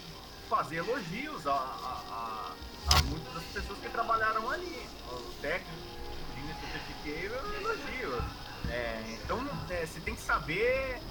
[0.49, 4.87] fazer elogios a, a, a a muitas das pessoas que trabalharam ali.
[5.11, 8.23] O técnico, o certifiqueiro, eu elogio.
[8.69, 11.01] É, então, é, você tem que saber.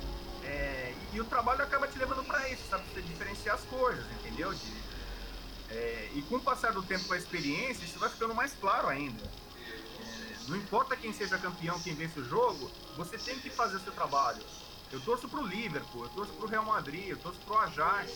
[0.45, 2.85] É, e o trabalho acaba te levando para isso, sabe?
[2.93, 4.53] Você diferenciar as coisas, entendeu?
[4.55, 4.73] De,
[5.71, 8.89] é, e com o passar do tempo com a experiência, isso vai ficando mais claro
[8.89, 9.23] ainda.
[9.25, 13.81] É, não importa quem seja campeão, quem vence o jogo, você tem que fazer o
[13.81, 14.43] seu trabalho.
[14.91, 18.11] Eu torço pro Liverpool, eu torço pro Real Madrid, eu torço pro Ajax.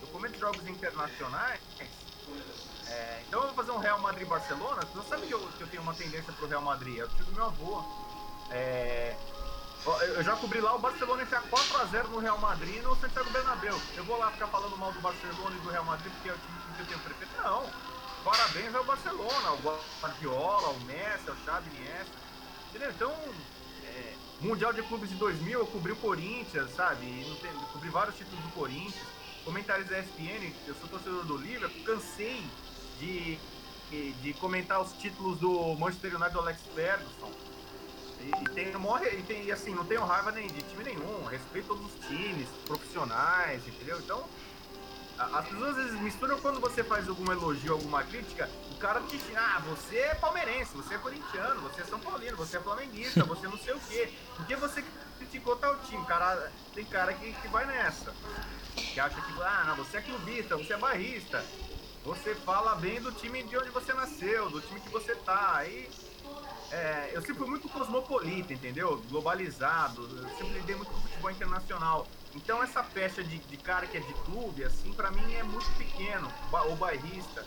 [0.00, 1.60] Eu comento jogos internacionais
[2.88, 4.82] é, então eu vou fazer um Real Madrid-Barcelona.
[4.94, 6.98] Você sabe que eu, que eu tenho uma tendência pro Real Madrid?
[6.98, 7.84] É o do meu avô.
[8.50, 9.16] É,
[9.84, 13.78] eu já cobri lá o Barcelona enfiar 4x0 no Real Madrid no Santiago Bernabéu.
[13.96, 16.38] Eu vou lá ficar falando mal do Barcelona e do Real Madrid porque é o
[16.38, 17.42] time que eu tenho prefeito?
[17.42, 17.68] Não.
[18.24, 22.12] Parabéns ao Barcelona, ao Guardiola, ao Messi, ao Xavi, Iniesta.
[22.70, 22.90] Entendeu?
[22.90, 23.12] Então,
[23.84, 27.36] é, Mundial de Clubes de 2000 eu cobri o Corinthians, sabe?
[27.72, 29.06] Cobri vários títulos do Corinthians.
[29.44, 32.42] Comentários da ESPN, eu sou torcedor do Liverpool, cansei
[32.98, 33.38] de,
[33.90, 37.30] de comentar os títulos do Manchester United do Alex Ferguson.
[38.20, 41.68] E, e tem, morre, e tem, assim, não tenho raiva nem de time nenhum, respeito
[41.68, 43.98] todos os times, profissionais, entendeu?
[43.98, 44.24] Então,
[45.18, 49.16] as pessoas às vezes misturam quando você faz algum elogio, alguma crítica, o cara te
[49.16, 53.22] diz, ah, você é palmeirense, você é corintiano, você é São Paulino, você é flamenguista,
[53.24, 54.12] você não sei o quê.
[54.36, 54.84] Porque você
[55.18, 58.12] criticou tal time, cara, tem cara que, que vai nessa.
[58.74, 61.44] Que acha que, ah, não, você é clubista, você é barrista.
[62.04, 65.56] Você fala bem do time de onde você nasceu, do time que você tá.
[65.56, 65.88] Aí
[66.70, 69.02] é, eu sempre fui muito cosmopolita, entendeu?
[69.08, 72.06] Globalizado, eu sempre lidei muito com futebol internacional.
[72.34, 75.70] Então essa pecha de, de cara que é de clube, assim, para mim é muito
[75.78, 76.30] pequeno,
[76.70, 77.46] o bairrista.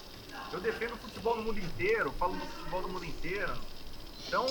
[0.51, 3.53] Eu defendo o futebol no mundo inteiro, falo do futebol do mundo inteiro.
[4.25, 4.45] Então,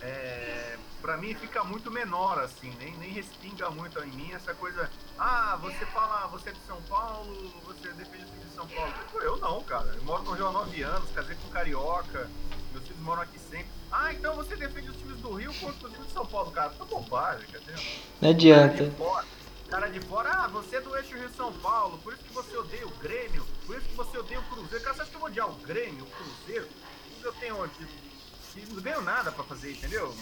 [0.00, 4.88] é, para mim fica muito menor, assim, nem, nem respinga muito em mim essa coisa.
[5.18, 8.94] Ah, você fala, você é de São Paulo, você defende o time de São Paulo.
[9.14, 9.92] Eu não, cara.
[9.96, 12.30] Eu moro no Rio há nove anos, casei com carioca,
[12.70, 13.66] meus filhos moram aqui sempre.
[13.90, 16.70] Ah, então você defende os times do Rio contra os times de São Paulo, cara.
[16.70, 18.02] Tá bobagem, quer dizer?
[18.20, 18.76] Não adianta.
[18.76, 19.26] Cara de fora,
[19.68, 22.56] cara de fora, ah, você é do eixo Rio São Paulo, por isso que você
[22.56, 24.84] odeia o Grêmio, por isso que você odeia o Cruzeiro.
[24.84, 26.68] Cara, você acha que eu vou odiar o Grêmio, o Cruzeiro?
[27.22, 27.70] Eu tenho.
[28.70, 30.14] Não ganho nada pra fazer, entendeu?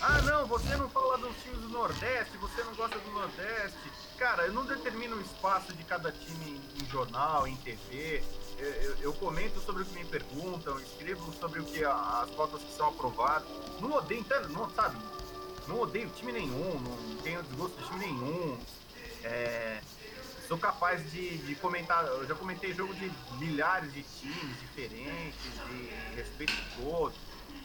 [0.00, 3.90] Ah, não, você não fala dos times do Nordeste, você não gosta do Nordeste.
[4.16, 8.22] Cara, eu não determino o espaço de cada time em jornal, em TV.
[8.58, 12.62] Eu, eu, eu comento sobre o que me perguntam, escrevo sobre o que as pautas
[12.62, 13.48] que são aprovadas.
[13.80, 14.96] Não odeio, então, não, sabe?
[15.66, 18.58] Não odeio time nenhum, não tenho desgosto de time nenhum.
[19.24, 19.80] É,
[20.46, 26.14] sou capaz de, de, comentar, eu já comentei jogo de milhares de times diferentes, de
[26.14, 27.18] respeito todos.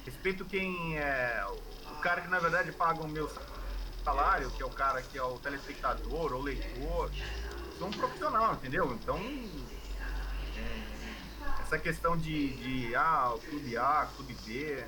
[0.04, 1.46] Respeito quem é
[2.04, 3.32] cara que na verdade paga o meu
[4.04, 7.10] salário, que é o cara que é o telespectador ou leitor,
[7.80, 8.94] sou um profissional, entendeu?
[8.94, 9.18] Então,
[10.58, 14.84] é, essa questão de, de ah, clube A, clube B,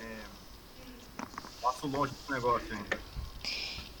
[0.00, 0.18] é,
[1.62, 2.98] passo longe desse negócio ainda.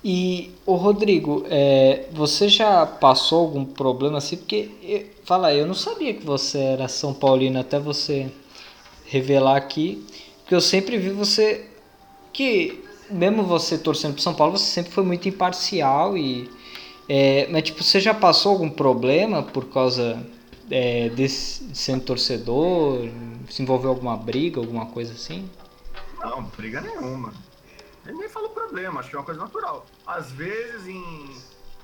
[0.04, 4.36] E, o Rodrigo, é, você já passou algum problema assim?
[4.36, 8.30] Porque, fala aí, eu não sabia que você era São Paulino até você
[9.04, 10.04] revelar aqui,
[10.40, 11.75] porque eu sempre vi você
[12.36, 16.50] que mesmo você torcendo pro São Paulo, você sempre foi muito imparcial e
[17.08, 20.22] é, mas tipo, você já passou algum problema por causa
[20.70, 23.08] é, desse sendo torcedor?
[23.48, 25.48] Se envolveu alguma briga, alguma coisa assim?
[26.20, 27.32] Não, briga nenhuma.
[28.04, 29.86] Eu nem falo problema, acho que é uma coisa natural.
[30.06, 31.36] Às vezes em.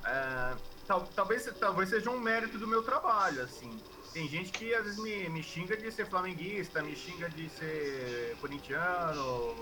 [0.04, 0.52] É,
[0.86, 3.70] tal, talvez, talvez seja um mérito do meu trabalho, assim.
[4.12, 8.36] Tem gente que às vezes me, me xinga de ser flamenguista, me xinga de ser
[8.40, 9.54] corintiano,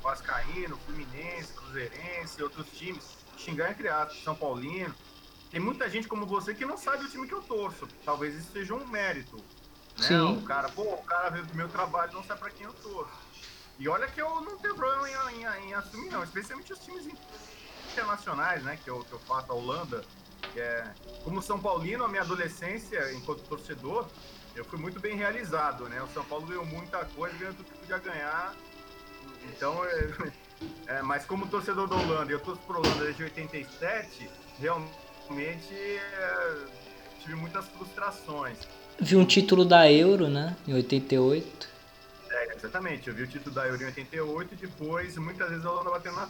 [0.00, 3.18] vascaíno, fluminense, cruzeirense, outros times.
[3.36, 4.94] Xingar entre aspas, São Paulino.
[5.50, 7.88] Tem muita gente como você que não sabe o time que eu torço.
[8.04, 9.36] Talvez isso seja um mérito.
[9.98, 10.06] Né?
[10.06, 10.38] Sim.
[10.38, 13.12] O cara, pô, o cara vê do meu trabalho não sabe para quem eu torço.
[13.78, 16.22] E olha que eu não tenho problema em, em, em, assumir, não.
[16.22, 17.06] Especialmente os times
[17.92, 18.78] internacionais, né?
[18.82, 20.04] Que eu, que eu faço, a Holanda,
[20.56, 20.84] é,
[21.24, 24.06] como São Paulino, a minha adolescência, enquanto torcedor,
[24.54, 26.02] eu fui muito bem realizado, né?
[26.02, 28.54] O São Paulo ganhou muita coisa, ganhou tudo que podia ganhar.
[29.50, 30.10] Então, é,
[30.98, 36.56] é, mas como torcedor da Holanda, eu torço pro Holanda desde 87, realmente é,
[37.20, 38.58] tive muitas frustrações.
[39.00, 40.56] Vi um título da Euro, né?
[40.66, 41.68] Em 88.
[42.30, 43.08] É, exatamente.
[43.08, 46.16] Eu vi o título da Euro em 88 e depois, muitas vezes, a Holanda batendo
[46.16, 46.28] na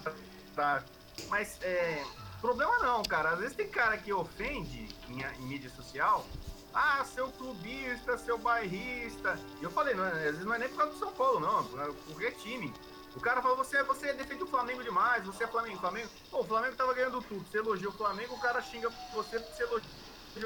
[0.55, 0.85] trave.
[1.31, 2.03] Mas, é,
[2.41, 3.31] Problema não, cara.
[3.31, 6.25] Às vezes tem cara que ofende em, em mídia social.
[6.73, 9.39] Ah, seu clubista, seu bairrista.
[9.61, 11.61] E eu falei, não, às vezes não é nem por causa do São Paulo, não.
[11.83, 12.73] É por qualquer time.
[13.17, 15.79] O cara fala, você, você defende o Flamengo demais, você é Flamengo.
[15.79, 16.09] Flamengo.
[16.31, 17.45] Pô, o Flamengo tava ganhando tudo.
[17.49, 19.89] Você elogia o Flamengo, o cara xinga você porque você elogia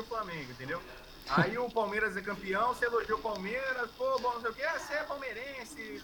[0.01, 0.81] o Flamengo, entendeu?
[1.29, 4.67] Aí o Palmeiras é campeão, você elogia o Palmeiras, pô, bom, não sei o quê,
[4.79, 6.03] você é palmeirense,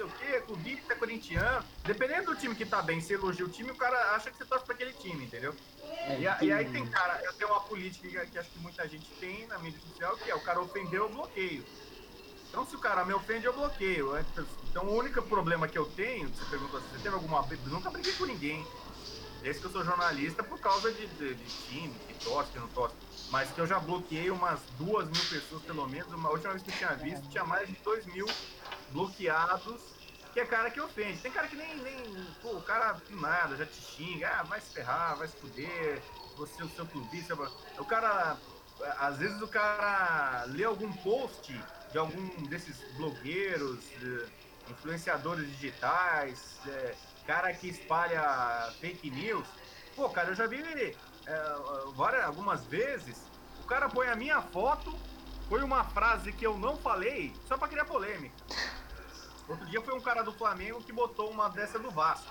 [0.00, 1.64] sei o quê, clubista, corintiano.
[1.84, 4.44] Dependendo do time que tá bem, você elogia o time, o cara acha que você
[4.44, 5.54] torce pra aquele time, entendeu?
[5.82, 9.06] É, e, e, aí tem cara, eu tenho uma política que acho que muita gente
[9.20, 11.64] tem na mídia social, que é o cara ofendeu, eu bloqueio.
[12.48, 14.12] Então se o cara me ofende, eu bloqueio.
[14.70, 17.90] Então o único problema que eu tenho, você perguntou se você teve alguma briga, nunca
[17.90, 18.66] briguei com ninguém.
[19.42, 22.68] Esse que eu sou jornalista por causa de, de, de time, que torce, que não
[22.68, 22.94] torce.
[23.30, 26.12] Mas que eu já bloqueei umas duas mil pessoas, pelo menos.
[26.12, 28.26] Uma última vez que eu tinha visto, tinha mais de dois mil
[28.90, 29.80] bloqueados,
[30.32, 31.20] que é cara que ofende.
[31.20, 34.72] Tem cara que nem, nem pô, o cara nada, já te xinga, ah, vai se
[34.72, 36.02] ferrar, vai se fuder,
[36.36, 37.34] você, o seu clubista.
[37.78, 38.36] O cara,
[38.98, 41.52] às vezes o cara lê algum post
[41.92, 43.84] de algum desses blogueiros,
[44.68, 46.94] influenciadores digitais, é,
[47.26, 49.46] cara que espalha fake news.
[49.96, 50.96] Pô, cara, eu já vi é,
[51.94, 53.18] várias, algumas vezes,
[53.62, 54.96] o cara põe a minha foto,
[55.50, 58.32] foi uma frase que eu não falei, só pra criar polêmica.
[59.48, 62.30] Outro dia foi um cara do Flamengo que botou uma dessa do Vasco.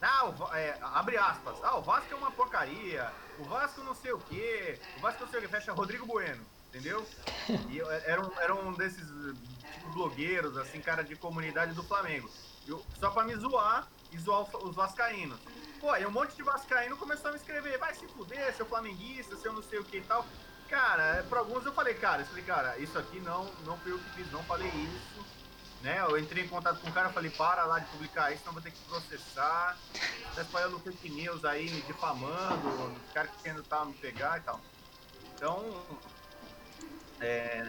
[0.00, 1.56] Ah, o, é, abre aspas.
[1.64, 3.10] Ah, o Vasco é uma porcaria.
[3.36, 4.78] O Vasco não sei o quê.
[4.96, 5.48] O Vasco não sei o quê.
[5.48, 6.44] Fecha Rodrigo Bueno.
[6.68, 7.04] Entendeu?
[7.68, 12.30] E era um, era um desses tipo, blogueiros, assim, cara de comunidade do Flamengo.
[12.64, 15.40] Eu, só pra me zoar e zoar os vascaínos.
[15.80, 19.36] Pô, aí um monte de vascaíno começou a me escrever, vai se fuder, seu flamenguista,
[19.36, 20.24] seu não sei o que e tal.
[20.68, 23.98] Cara, para alguns eu falei, cara, eu falei, cara, isso aqui não, não fui eu
[23.98, 25.26] que fiz, não falei isso.
[25.82, 26.00] Né?
[26.00, 28.62] Eu entrei em contato com o cara, falei, para lá de publicar isso, não vou
[28.62, 29.76] ter que processar.
[30.34, 34.40] Tá espalhando fake news aí, me difamando, os caras que querem tá me pegar e
[34.40, 34.60] tal.
[35.34, 35.82] Então,
[37.20, 37.62] é,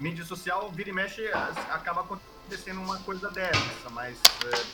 [0.00, 1.26] mídia social, vira e mexe,
[1.70, 4.66] acaba acontecendo uma coisa dessa, mas é,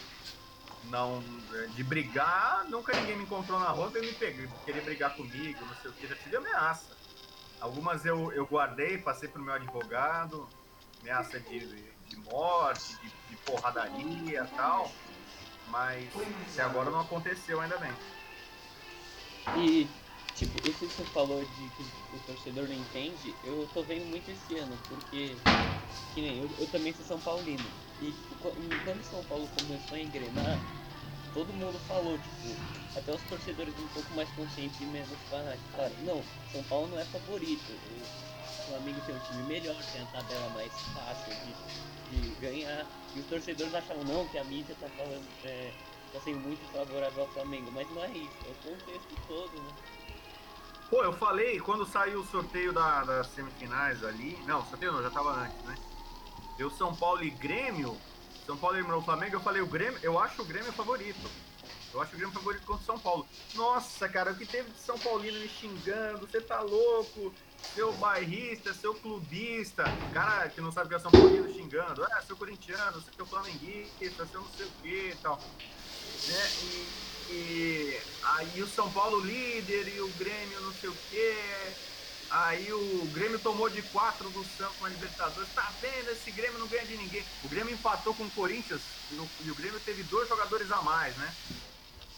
[0.85, 1.23] não
[1.53, 5.65] é, de brigar, nunca ninguém me encontrou na rua e me pegou, queria brigar comigo,
[5.67, 6.96] não sei o que, já tive ameaça.
[7.59, 10.55] Algumas eu, eu guardei, passei pro meu advogado,
[11.01, 15.03] ameaça de, de morte, de, de porradaria e tal,
[15.65, 18.01] mas até agora não aconteceu, ainda bem.
[19.55, 20.01] E
[20.33, 24.31] Tipo, isso que você falou de que o torcedor não entende, eu tô vendo muito
[24.31, 25.49] esse ano, porque,
[26.11, 27.79] que nem eu, eu também sou São Paulino.
[27.99, 28.25] E
[28.83, 30.69] quando São Paulo começou a engrenar,
[31.33, 32.67] todo mundo falou, tipo,
[32.97, 36.99] até os torcedores um pouco mais conscientes e menos fanáticos falaram, não, São Paulo não
[36.99, 37.73] é favorito.
[37.73, 41.33] O Flamengo tem um time melhor, tem a tabela mais fácil
[42.11, 42.87] de, de ganhar.
[43.15, 45.73] E os torcedores achavam não, que a mídia tá falando, é,
[46.13, 49.73] tá sendo muito favorável ao Flamengo, mas não é isso, é o contexto todo, né?
[50.89, 54.39] Pô, eu falei quando saiu o sorteio da, das semifinais ali.
[54.47, 55.75] Não, sorteio não, já tava antes, né?
[56.57, 57.97] Deu São Paulo e Grêmio.
[58.47, 59.35] São Paulo eliminou o Flamengo.
[59.35, 61.29] Eu falei, o Grêmio, eu acho o Grêmio favorito.
[61.97, 63.27] Eu acho o Grêmio favorito contra o São Paulo.
[63.55, 68.75] Nossa, cara, o que teve de São Paulino me xingando, você tá louco, seu bairrista,
[68.75, 73.01] seu clubista, cara que não sabe o que é São Paulino xingando, é, seu corintiano,
[73.01, 75.43] seu flamenguista, seu não sei o que e tal.
[76.27, 76.55] Né?
[76.59, 81.79] E, e aí o São Paulo líder e o Grêmio não sei o quê.
[82.29, 85.51] Aí o Grêmio tomou de 4 do Santos na Libertadores.
[85.55, 86.11] Tá vendo?
[86.11, 87.27] Esse Grêmio não ganha de ninguém.
[87.43, 91.39] O Grêmio empatou com o Corinthians e o Grêmio teve dois jogadores a mais, né?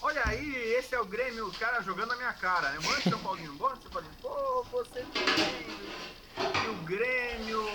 [0.00, 2.78] Olha aí, esse é o Grêmio, os caras jogando na minha cara, né?
[2.84, 4.14] Mano, São Paulinho, bora, São Paulinho.
[4.22, 5.88] Pô, você também.
[6.64, 7.66] E o Grêmio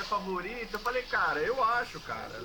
[0.00, 0.74] é favorito.
[0.74, 2.40] Eu falei, cara, eu acho, cara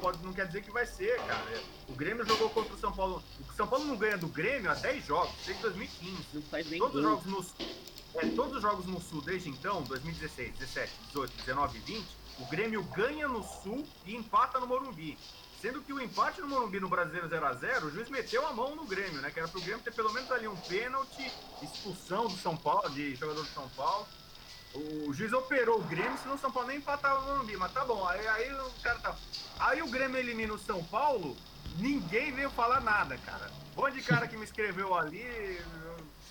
[0.00, 1.62] pode, não quer dizer que vai ser, cara.
[1.88, 3.22] O Grêmio jogou contra o São Paulo.
[3.48, 6.16] O São Paulo não ganha do Grêmio há 10 jogos, desde 2015.
[6.34, 7.78] Não faz nem todos os jogos no
[8.14, 12.06] é, todos os jogos no Sul desde então, 2016, 17, 18, 19 e 20,
[12.38, 15.18] o Grêmio ganha no Sul e empata no Morumbi.
[15.60, 18.84] Sendo que o empate no Morumbi no Brasileiro 0x0, o juiz meteu a mão no
[18.84, 19.30] Grêmio, né?
[19.30, 23.16] Que era pro Grêmio ter pelo menos ali um pênalti, expulsão do São Paulo, de
[23.16, 24.06] jogador do São Paulo.
[24.74, 27.56] O juiz operou o Grêmio, senão o São Paulo nem empatava no Morumbi.
[27.56, 29.16] Mas tá bom, aí, aí o cara tá.
[29.58, 31.36] Aí o Grêmio elimina o São Paulo,
[31.76, 33.50] ninguém veio falar nada, cara.
[33.76, 35.60] Um monte de cara que me escreveu ali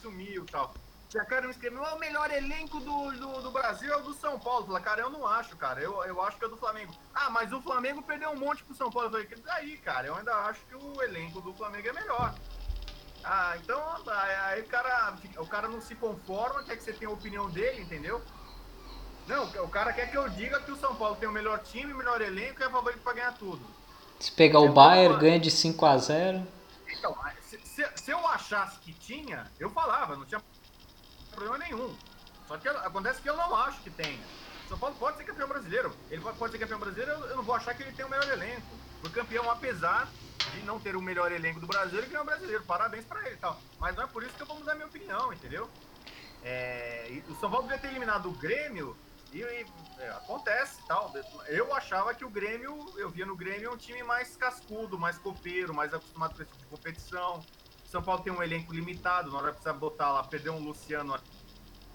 [0.02, 0.74] sumiu e tal.
[1.16, 4.38] A cara me escreveu, o melhor elenco do, do, do, Brasil é o do São
[4.38, 4.66] Paulo.
[4.66, 5.80] Fala, cara, eu não acho, cara.
[5.80, 6.94] Eu, eu acho que é do Flamengo.
[7.16, 9.08] Ah, mas o Flamengo perdeu um monte pro São Paulo.
[9.08, 12.36] Eu falei, daí, cara, eu ainda acho que o elenco do Flamengo é melhor.
[13.24, 17.14] Ah, então aí o cara, o cara não se conforma, quer que você tenha a
[17.14, 18.22] opinião dele, entendeu?
[19.28, 21.92] Não, o cara quer que eu diga que o São Paulo tem o melhor time,
[21.92, 23.62] o melhor elenco e é favorito pra ganhar tudo.
[24.20, 26.48] Se pegar o Bayern, ganha de 5 a 0
[26.88, 30.42] Então, se, se, se, eu achasse que tinha, eu falava, não tinha
[31.38, 31.96] problema nenhum.
[32.48, 34.26] Só que acontece que eu não acho que tenha.
[34.68, 35.96] São Paulo pode ser campeão brasileiro.
[36.10, 38.68] Ele pode, ser campeão brasileiro, eu, não vou achar que ele tem o melhor elenco.
[39.02, 40.10] Foi campeão apesar
[40.54, 42.64] de não ter o melhor elenco do Brasil, ele ganhou o brasileiro.
[42.64, 43.62] Parabéns pra ele e tal.
[43.80, 45.70] Mas não é por isso que eu vou mudar minha opinião, entendeu?
[46.44, 48.98] É, o São Paulo devia ter eliminado o Grêmio
[49.32, 49.66] e, e
[50.00, 51.14] é, acontece tal.
[51.48, 55.74] Eu achava que o Grêmio, eu via no Grêmio um time mais cascudo, mais copeiro,
[55.74, 57.46] mais acostumado com esse tipo de competição.
[57.88, 61.18] São Paulo tem um elenco limitado, na que precisa botar lá, perder um Luciano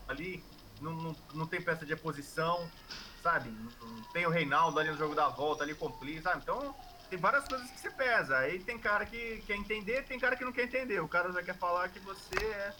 [0.08, 0.42] ali,
[0.80, 2.68] não, não, não tem peça de reposição,
[3.22, 3.50] sabe?
[3.50, 6.40] Não, tem o Reinaldo ali no jogo da volta, ali complica, sabe?
[6.42, 6.74] Então
[7.10, 8.38] tem várias coisas que você pesa.
[8.38, 11.00] Aí tem cara que quer entender, tem cara que não quer entender.
[11.00, 12.74] O cara já quer falar que você é,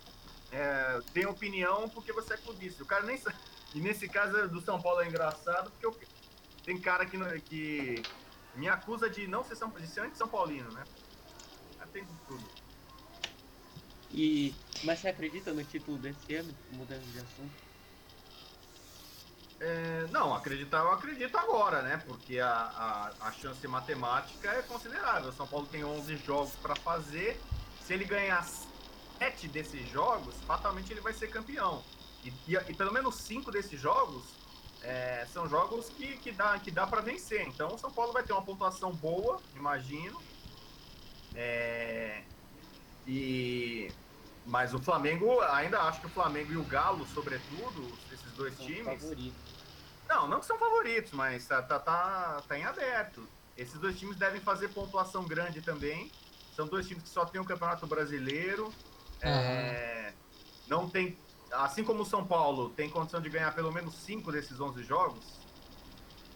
[0.52, 2.82] é, tem opinião porque você é clubista.
[2.82, 3.36] O cara nem sabe.
[3.74, 5.96] E nesse caso do São Paulo é engraçado porque eu,
[6.64, 8.02] tem cara que, que
[8.54, 10.84] me acusa de não ser São, de ser anti-São Paulino, né?
[11.92, 12.61] Tem tudo.
[14.12, 14.54] E,
[14.84, 17.72] mas você acredita no título desse ano, mudando de assunto?
[19.58, 22.02] É, não, acreditar eu acredito agora, né?
[22.06, 25.30] Porque a, a, a chance matemática é considerável.
[25.30, 27.40] O São Paulo tem 11 jogos para fazer.
[27.80, 28.44] Se ele ganhar
[29.18, 31.82] 7 desses jogos, fatalmente ele vai ser campeão.
[32.24, 34.24] E, e, e pelo menos 5 desses jogos
[34.82, 37.46] é, são jogos que, que dá, que dá para vencer.
[37.46, 40.20] Então o São Paulo vai ter uma pontuação boa, imagino.
[41.34, 42.22] É,
[43.06, 43.90] e
[44.44, 48.66] mas o Flamengo, ainda acho que o Flamengo e o Galo, sobretudo, esses dois são
[48.66, 49.00] times.
[49.00, 49.52] Favoritos.
[50.08, 53.26] Não, não que são favoritos, mas tá, tá, tá, tá em aberto.
[53.56, 56.10] Esses dois times devem fazer pontuação grande também.
[56.54, 58.66] São dois times que só tem o Campeonato Brasileiro.
[58.66, 58.72] Uhum.
[59.22, 60.12] É,
[60.66, 61.16] não tem.
[61.52, 65.24] assim como o São Paulo tem condição de ganhar pelo menos 5 desses 11 jogos,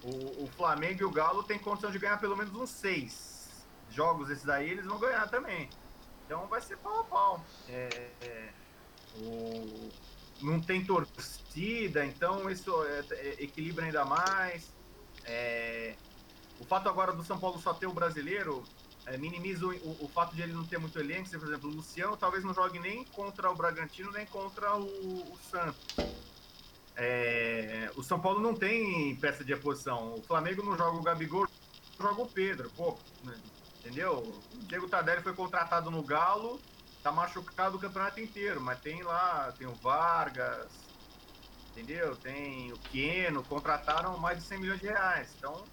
[0.02, 3.36] o, o Flamengo e o Galo tem condição de ganhar pelo menos uns 6
[3.90, 5.68] jogos esses daí, eles vão ganhar também.
[6.26, 7.44] Então vai ser pau a pau.
[7.68, 8.48] É, é,
[9.18, 9.90] o,
[10.42, 14.72] não tem torcida, então isso é, é, equilibra ainda mais.
[15.24, 15.94] É,
[16.60, 18.64] o fato agora do São Paulo só ter o brasileiro
[19.06, 21.30] é, minimiza o, o, fato de ele não ter muito elenco.
[21.30, 25.38] Por exemplo, o Luciano talvez não jogue nem contra o Bragantino, nem contra o, o
[25.48, 25.94] Santos.
[27.94, 30.14] O São Paulo não tem peça de reposição.
[30.14, 31.46] O Flamengo não joga o Gabigol,
[32.00, 32.70] joga o Pedro.
[32.70, 32.98] Pô,
[33.86, 34.18] entendeu?
[34.18, 36.60] O Diego Tardelli foi contratado no Galo,
[37.02, 40.68] tá machucado o campeonato inteiro, mas tem lá, tem o Vargas,
[41.70, 42.16] entendeu?
[42.16, 45.32] Tem o Queno, contrataram mais de 100 milhões de reais.
[45.38, 45.64] Então,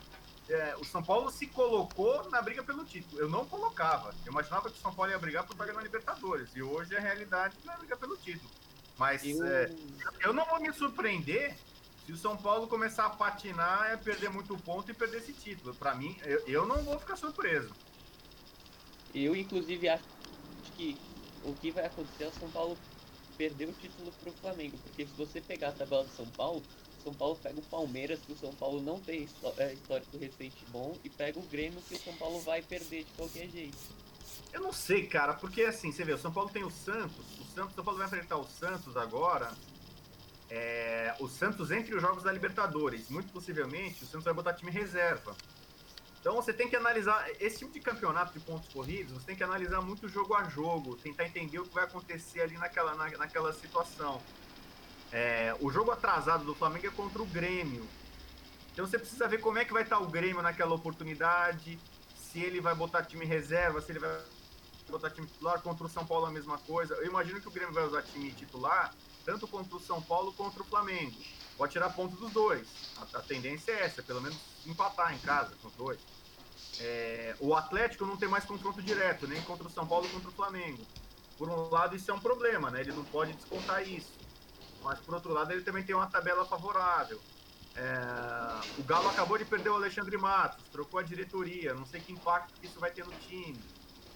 [0.48, 3.20] é, o São Paulo se colocou na briga pelo título.
[3.20, 4.14] Eu não colocava.
[4.26, 6.56] Eu imaginava que o São Paulo ia brigar por vaga na Libertadores.
[6.56, 8.50] E hoje é a realidade que vai brigar pelo título.
[8.98, 9.44] Mas eu...
[9.44, 9.74] É,
[10.20, 11.58] eu não vou me surpreender
[12.06, 15.74] se o São Paulo começar a patinar, é perder muito ponto e perder esse título.
[15.74, 17.74] Para mim, eu, eu não vou ficar surpreso.
[19.14, 20.04] Eu, inclusive, acho
[20.76, 20.98] que
[21.44, 22.78] o que vai acontecer é o São Paulo
[23.38, 24.78] perder o título pro Flamengo.
[24.84, 26.64] Porque se você pegar a tabela do São Paulo,
[27.04, 30.98] são Paulo pega o Palmeiras, que o São Paulo não tem é, histórico recente bom,
[31.04, 33.78] e pega o Grêmio, que o São Paulo vai perder de qualquer jeito.
[34.54, 37.46] Eu não sei, cara, porque assim, você vê, o São Paulo tem o Santos, o
[37.54, 39.52] Santos, São Paulo vai enfrentar o Santos agora.
[40.50, 43.10] É, o Santos entre os jogos da Libertadores.
[43.10, 45.36] Muito possivelmente o Santos vai botar time reserva.
[46.24, 49.44] Então você tem que analisar esse tipo de campeonato de pontos corridos, você tem que
[49.44, 53.52] analisar muito jogo a jogo, tentar entender o que vai acontecer ali naquela, na, naquela
[53.52, 54.22] situação.
[55.12, 57.86] É, o jogo atrasado do Flamengo é contra o Grêmio.
[58.72, 61.78] Então você precisa ver como é que vai estar o Grêmio naquela oportunidade,
[62.16, 64.18] se ele vai botar time reserva, se ele vai
[64.88, 66.94] botar time titular, contra o São Paulo a mesma coisa.
[66.94, 68.96] Eu imagino que o Grêmio vai usar time titular,
[69.26, 71.18] tanto contra o São Paulo contra o Flamengo.
[71.58, 72.66] Pode tirar ponto dos dois.
[72.96, 76.13] A, a tendência é essa, pelo menos empatar em casa com os dois.
[76.80, 80.34] É, o Atlético não tem mais confronto direto, nem contra o São Paulo contra o
[80.34, 80.86] Flamengo.
[81.38, 82.82] Por um lado, isso é um problema, né?
[82.82, 84.24] Ele não pode descontar isso
[84.84, 87.20] mas por outro lado ele também tem uma tabela favorável.
[87.76, 92.12] É, o Galo acabou de perder o Alexandre Matos, trocou a diretoria, não sei que
[92.12, 93.60] impacto que isso vai ter no time.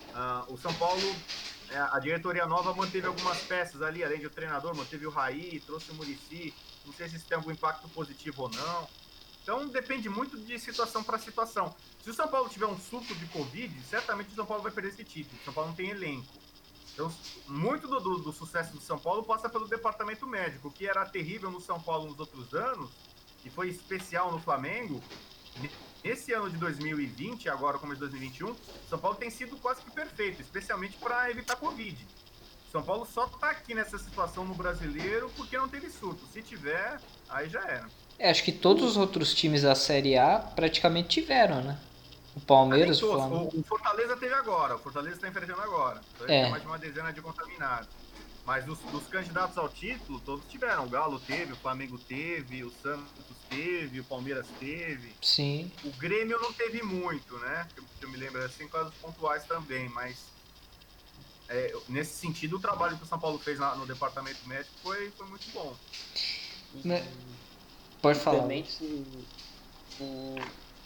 [0.10, 1.16] Uh, o São Paulo,
[1.70, 5.92] é, a diretoria nova manteve algumas peças ali, além do treinador, manteve o Raí, trouxe
[5.92, 6.54] o Murici,
[6.86, 8.88] não sei se isso tem algum impacto positivo ou não.
[9.48, 11.74] Então depende muito de situação para situação.
[12.04, 14.90] Se o São Paulo tiver um surto de Covid, certamente o São Paulo vai perder
[14.90, 15.40] esse título.
[15.40, 16.28] O São Paulo não tem elenco.
[16.94, 17.10] Então,
[17.48, 21.50] muito do, do, do, sucesso do São Paulo passa pelo departamento médico, que era terrível
[21.50, 22.92] no São Paulo nos outros anos,
[23.46, 25.02] e foi especial no Flamengo.
[26.04, 28.54] Esse ano de 2020, agora como de 2021,
[28.90, 32.06] São Paulo tem sido quase que perfeito, especialmente para evitar Covid.
[32.70, 36.28] São Paulo só está aqui nessa situação no brasileiro porque não teve surto.
[36.34, 37.90] Se tiver, aí já era.
[38.20, 41.80] É, acho que todos os outros times da Série A praticamente tiveram, né?
[42.36, 43.52] O Palmeiras, o Flamengo.
[43.54, 46.02] O Fortaleza teve agora, o Fortaleza está enfrentando agora.
[46.16, 46.42] Então é.
[46.44, 47.90] Tem mais de uma dezena de contaminados.
[48.46, 50.86] Mas dos, dos, candidatos ao título, todos tiveram.
[50.86, 55.14] O Galo teve, o Flamengo teve, o Santos teve, o Palmeiras teve.
[55.22, 55.70] Sim.
[55.84, 57.68] O Grêmio não teve muito, né?
[57.76, 60.16] Eu, eu me lembro assim, casos pontuais também, mas
[61.50, 65.28] é, nesse sentido, o trabalho que o São Paulo fez no departamento médico foi, foi
[65.28, 65.76] muito bom.
[66.84, 67.06] Né?
[68.08, 68.48] Pode falar.
[70.00, 70.36] o,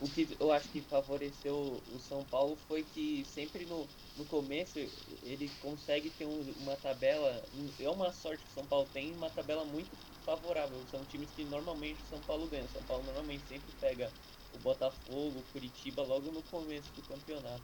[0.01, 4.80] o que eu acho que favoreceu o São Paulo foi que sempre no, no começo
[5.24, 7.39] ele consegue ter um, uma tabela.
[7.80, 9.89] É uma sorte que o São Paulo tem, uma tabela muito
[10.26, 10.78] favorável.
[10.89, 12.63] São times que normalmente o São Paulo ganha.
[12.63, 14.09] O São Paulo normalmente sempre pega
[14.55, 17.61] o Botafogo, o Curitiba logo no começo do campeonato.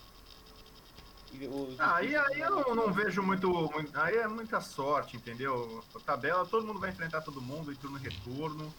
[1.80, 5.84] Ah, aí, aí eu não, não vejo muito, muito, Aí é muita sorte, entendeu?
[5.96, 8.74] A tabela, todo mundo vai enfrentar todo mundo em turno e retorno.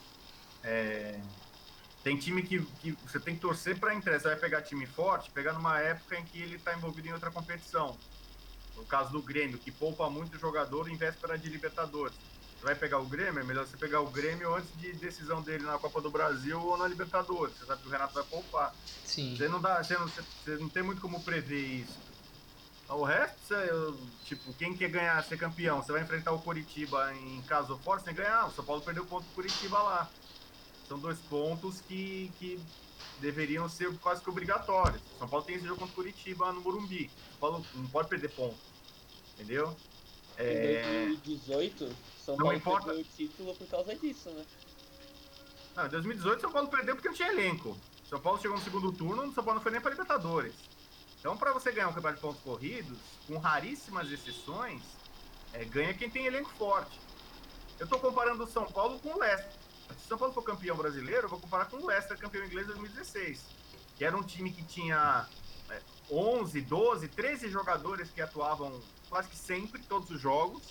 [0.62, 1.18] É,
[2.02, 4.18] tem time que, que você tem que torcer para entrar.
[4.18, 7.30] Você vai pegar time forte, pegar numa época em que ele está envolvido em outra
[7.30, 7.96] competição.
[8.76, 12.16] No caso do Grêmio, que poupa muito jogador em véspera de Libertadores.
[12.58, 15.64] Você vai pegar o Grêmio, é melhor você pegar o Grêmio antes de decisão dele
[15.64, 17.56] na Copa do Brasil ou na Libertadores.
[17.56, 18.74] Você sabe que o Renato vai poupar.
[19.04, 19.36] Sim.
[19.36, 21.98] Você não, dá, você não, você não tem muito como prever isso.
[22.88, 23.54] O resto,
[24.24, 28.12] tipo, quem quer ganhar, ser campeão, você vai enfrentar o Curitiba em caso forte, que
[28.14, 28.46] ganhar.
[28.46, 30.08] O São Paulo perdeu ponto do Curitiba lá.
[30.88, 32.58] São dois pontos que, que
[33.20, 35.02] deveriam ser quase que obrigatórios.
[35.18, 37.10] São Paulo tem esse jogo contra o Curitiba no Morumbi.
[37.30, 38.56] São Paulo não pode perder ponto.
[39.34, 39.76] Entendeu?
[40.36, 41.04] É...
[41.04, 42.86] Em 2018, São não Paulo importa.
[42.86, 44.46] perdeu o título por causa disso, né?
[45.76, 47.76] Não, em 2018 São Paulo perdeu porque não tinha elenco.
[48.08, 50.54] São Paulo chegou no segundo turno, São Paulo não foi nem para Libertadores.
[51.20, 54.82] Então, para você ganhar um campeonato de pontos corridos, com raríssimas exceções,
[55.52, 56.98] é, ganha quem tem elenco forte.
[57.78, 59.57] Eu tô comparando o São Paulo com o Leicester.
[59.96, 62.66] Se o São Paulo for campeão brasileiro, eu vou comparar com o Leicester, campeão inglês
[62.66, 63.40] de 2016.
[63.96, 65.26] Que era um time que tinha
[66.10, 70.62] 11, 12, 13 jogadores que atuavam quase que sempre, todos os jogos.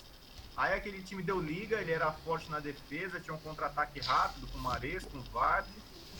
[0.56, 4.58] Aí aquele time deu liga, ele era forte na defesa, tinha um contra-ataque rápido com
[4.58, 5.70] o Mares, com o Vardy.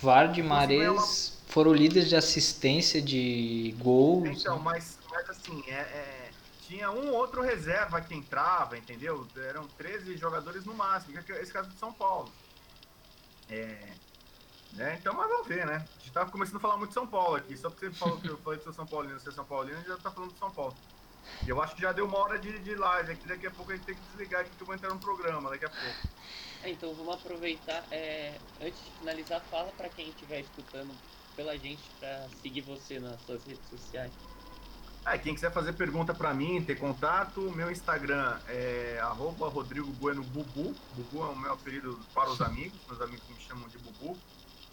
[0.00, 4.28] Vardy e Mares foram líderes de assistência de gols.
[4.28, 4.62] Então, né?
[4.64, 6.30] mas, mas assim, é, é,
[6.68, 9.26] tinha um outro reserva que entrava, entendeu?
[9.36, 12.30] Eram 13 jogadores no máximo, que é esse caso do São Paulo.
[13.50, 13.92] É,
[14.72, 14.96] né?
[15.00, 15.76] Então, mas vamos ver, né?
[15.96, 18.20] A gente tava começando a falar muito de São Paulo aqui, só porque você falou
[18.20, 20.76] que eu falei de São Paulino, ser São Paulino, já tá falando de São Paulo.
[21.46, 23.72] E eu acho que já deu uma hora de, de live aqui, daqui a pouco
[23.72, 26.08] a gente tem que desligar aqui que eu vou entrar no programa, daqui a pouco.
[26.62, 30.94] É, então vamos aproveitar, é, antes de finalizar, fala para quem estiver escutando
[31.36, 34.12] pela gente para seguir você nas suas redes sociais.
[35.10, 40.22] Ah, quem quiser fazer pergunta para mim, ter contato, meu Instagram é arroba Rodrigo Bueno
[40.22, 40.74] Bubu.
[40.94, 44.18] Bubu é o meu apelido para os amigos, meus amigos me chamam de Bubu.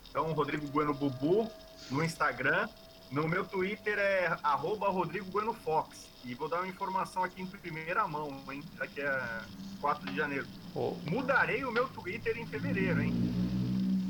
[0.10, 1.50] Então, Rodrigo Bueno Bubu
[1.90, 2.68] no Instagram.
[3.10, 6.06] No meu Twitter é arroba Rodrigo Bueno Fox.
[6.26, 8.62] E vou dar uma informação aqui em primeira mão, hein?
[8.78, 9.46] Daqui a
[9.80, 10.46] 4 de janeiro.
[10.76, 10.98] Oh.
[11.06, 13.14] Mudarei o meu Twitter em fevereiro, hein?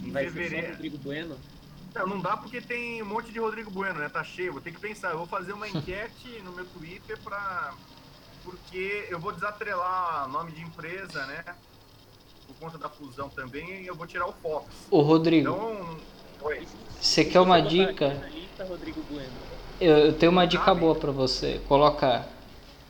[0.03, 0.71] Em Vai ser só fevereiro.
[0.71, 1.37] Rodrigo Bueno?
[1.95, 4.09] Não, não dá porque tem um monte de Rodrigo Bueno, né?
[4.09, 4.51] Tá cheio.
[4.51, 5.11] Vou ter que pensar.
[5.11, 7.73] Eu vou fazer uma enquete no meu Twitter pra.
[8.43, 11.43] Porque eu vou desatrelar nome de empresa, né?
[12.45, 14.87] Por conta da fusão também, e eu vou tirar o Fox.
[14.91, 15.97] Ô Rodrigo, Então.
[16.41, 16.67] Oi.
[17.01, 18.09] você quer uma dica?
[18.29, 19.31] lista, Bueno.
[19.81, 21.59] Eu, eu tenho uma dica Ah, boa pra você.
[21.67, 22.27] Coloca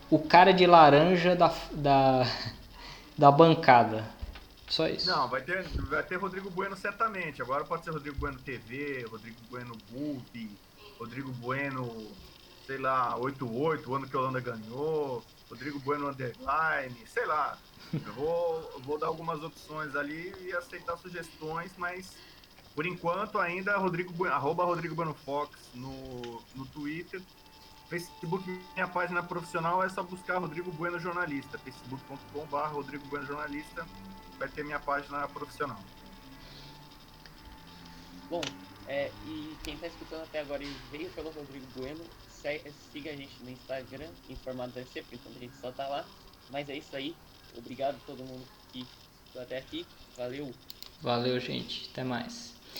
[0.09, 2.23] o cara de laranja da, da,
[3.17, 4.14] da bancada.
[4.67, 5.09] Só isso.
[5.09, 7.41] Não, vai ter, vai ter Rodrigo Bueno certamente.
[7.41, 10.57] Agora pode ser Rodrigo Bueno TV, Rodrigo Bueno Bulb,
[10.99, 11.87] Rodrigo Bueno,
[12.65, 17.57] sei lá, 88, o ano que a Holanda ganhou, Rodrigo Bueno Underline, sei lá.
[17.93, 22.13] Eu vou, vou dar algumas opções ali e aceitar sugestões, mas
[22.73, 27.21] por enquanto ainda Rodrigo arroba Rodrigo Bueno Fox no, no Twitter.
[27.87, 28.43] Facebook,
[28.73, 33.85] minha página profissional é só buscar Rodrigo Bueno Jornalista, facebook.com.br Rodrigo Bueno Jornalista
[34.37, 35.79] vai ter minha página profissional.
[38.29, 38.41] Bom,
[38.87, 42.03] é, e quem tá escutando até agora e veio pelo Rodrigo Bueno,
[42.91, 46.05] siga a gente no Instagram, informado deve ser, porque a gente só tá lá.
[46.49, 47.15] Mas é isso aí.
[47.57, 49.85] Obrigado a todo mundo que escutou até aqui.
[50.17, 50.53] Valeu!
[51.01, 51.89] Valeu, gente.
[51.91, 52.54] Até mais.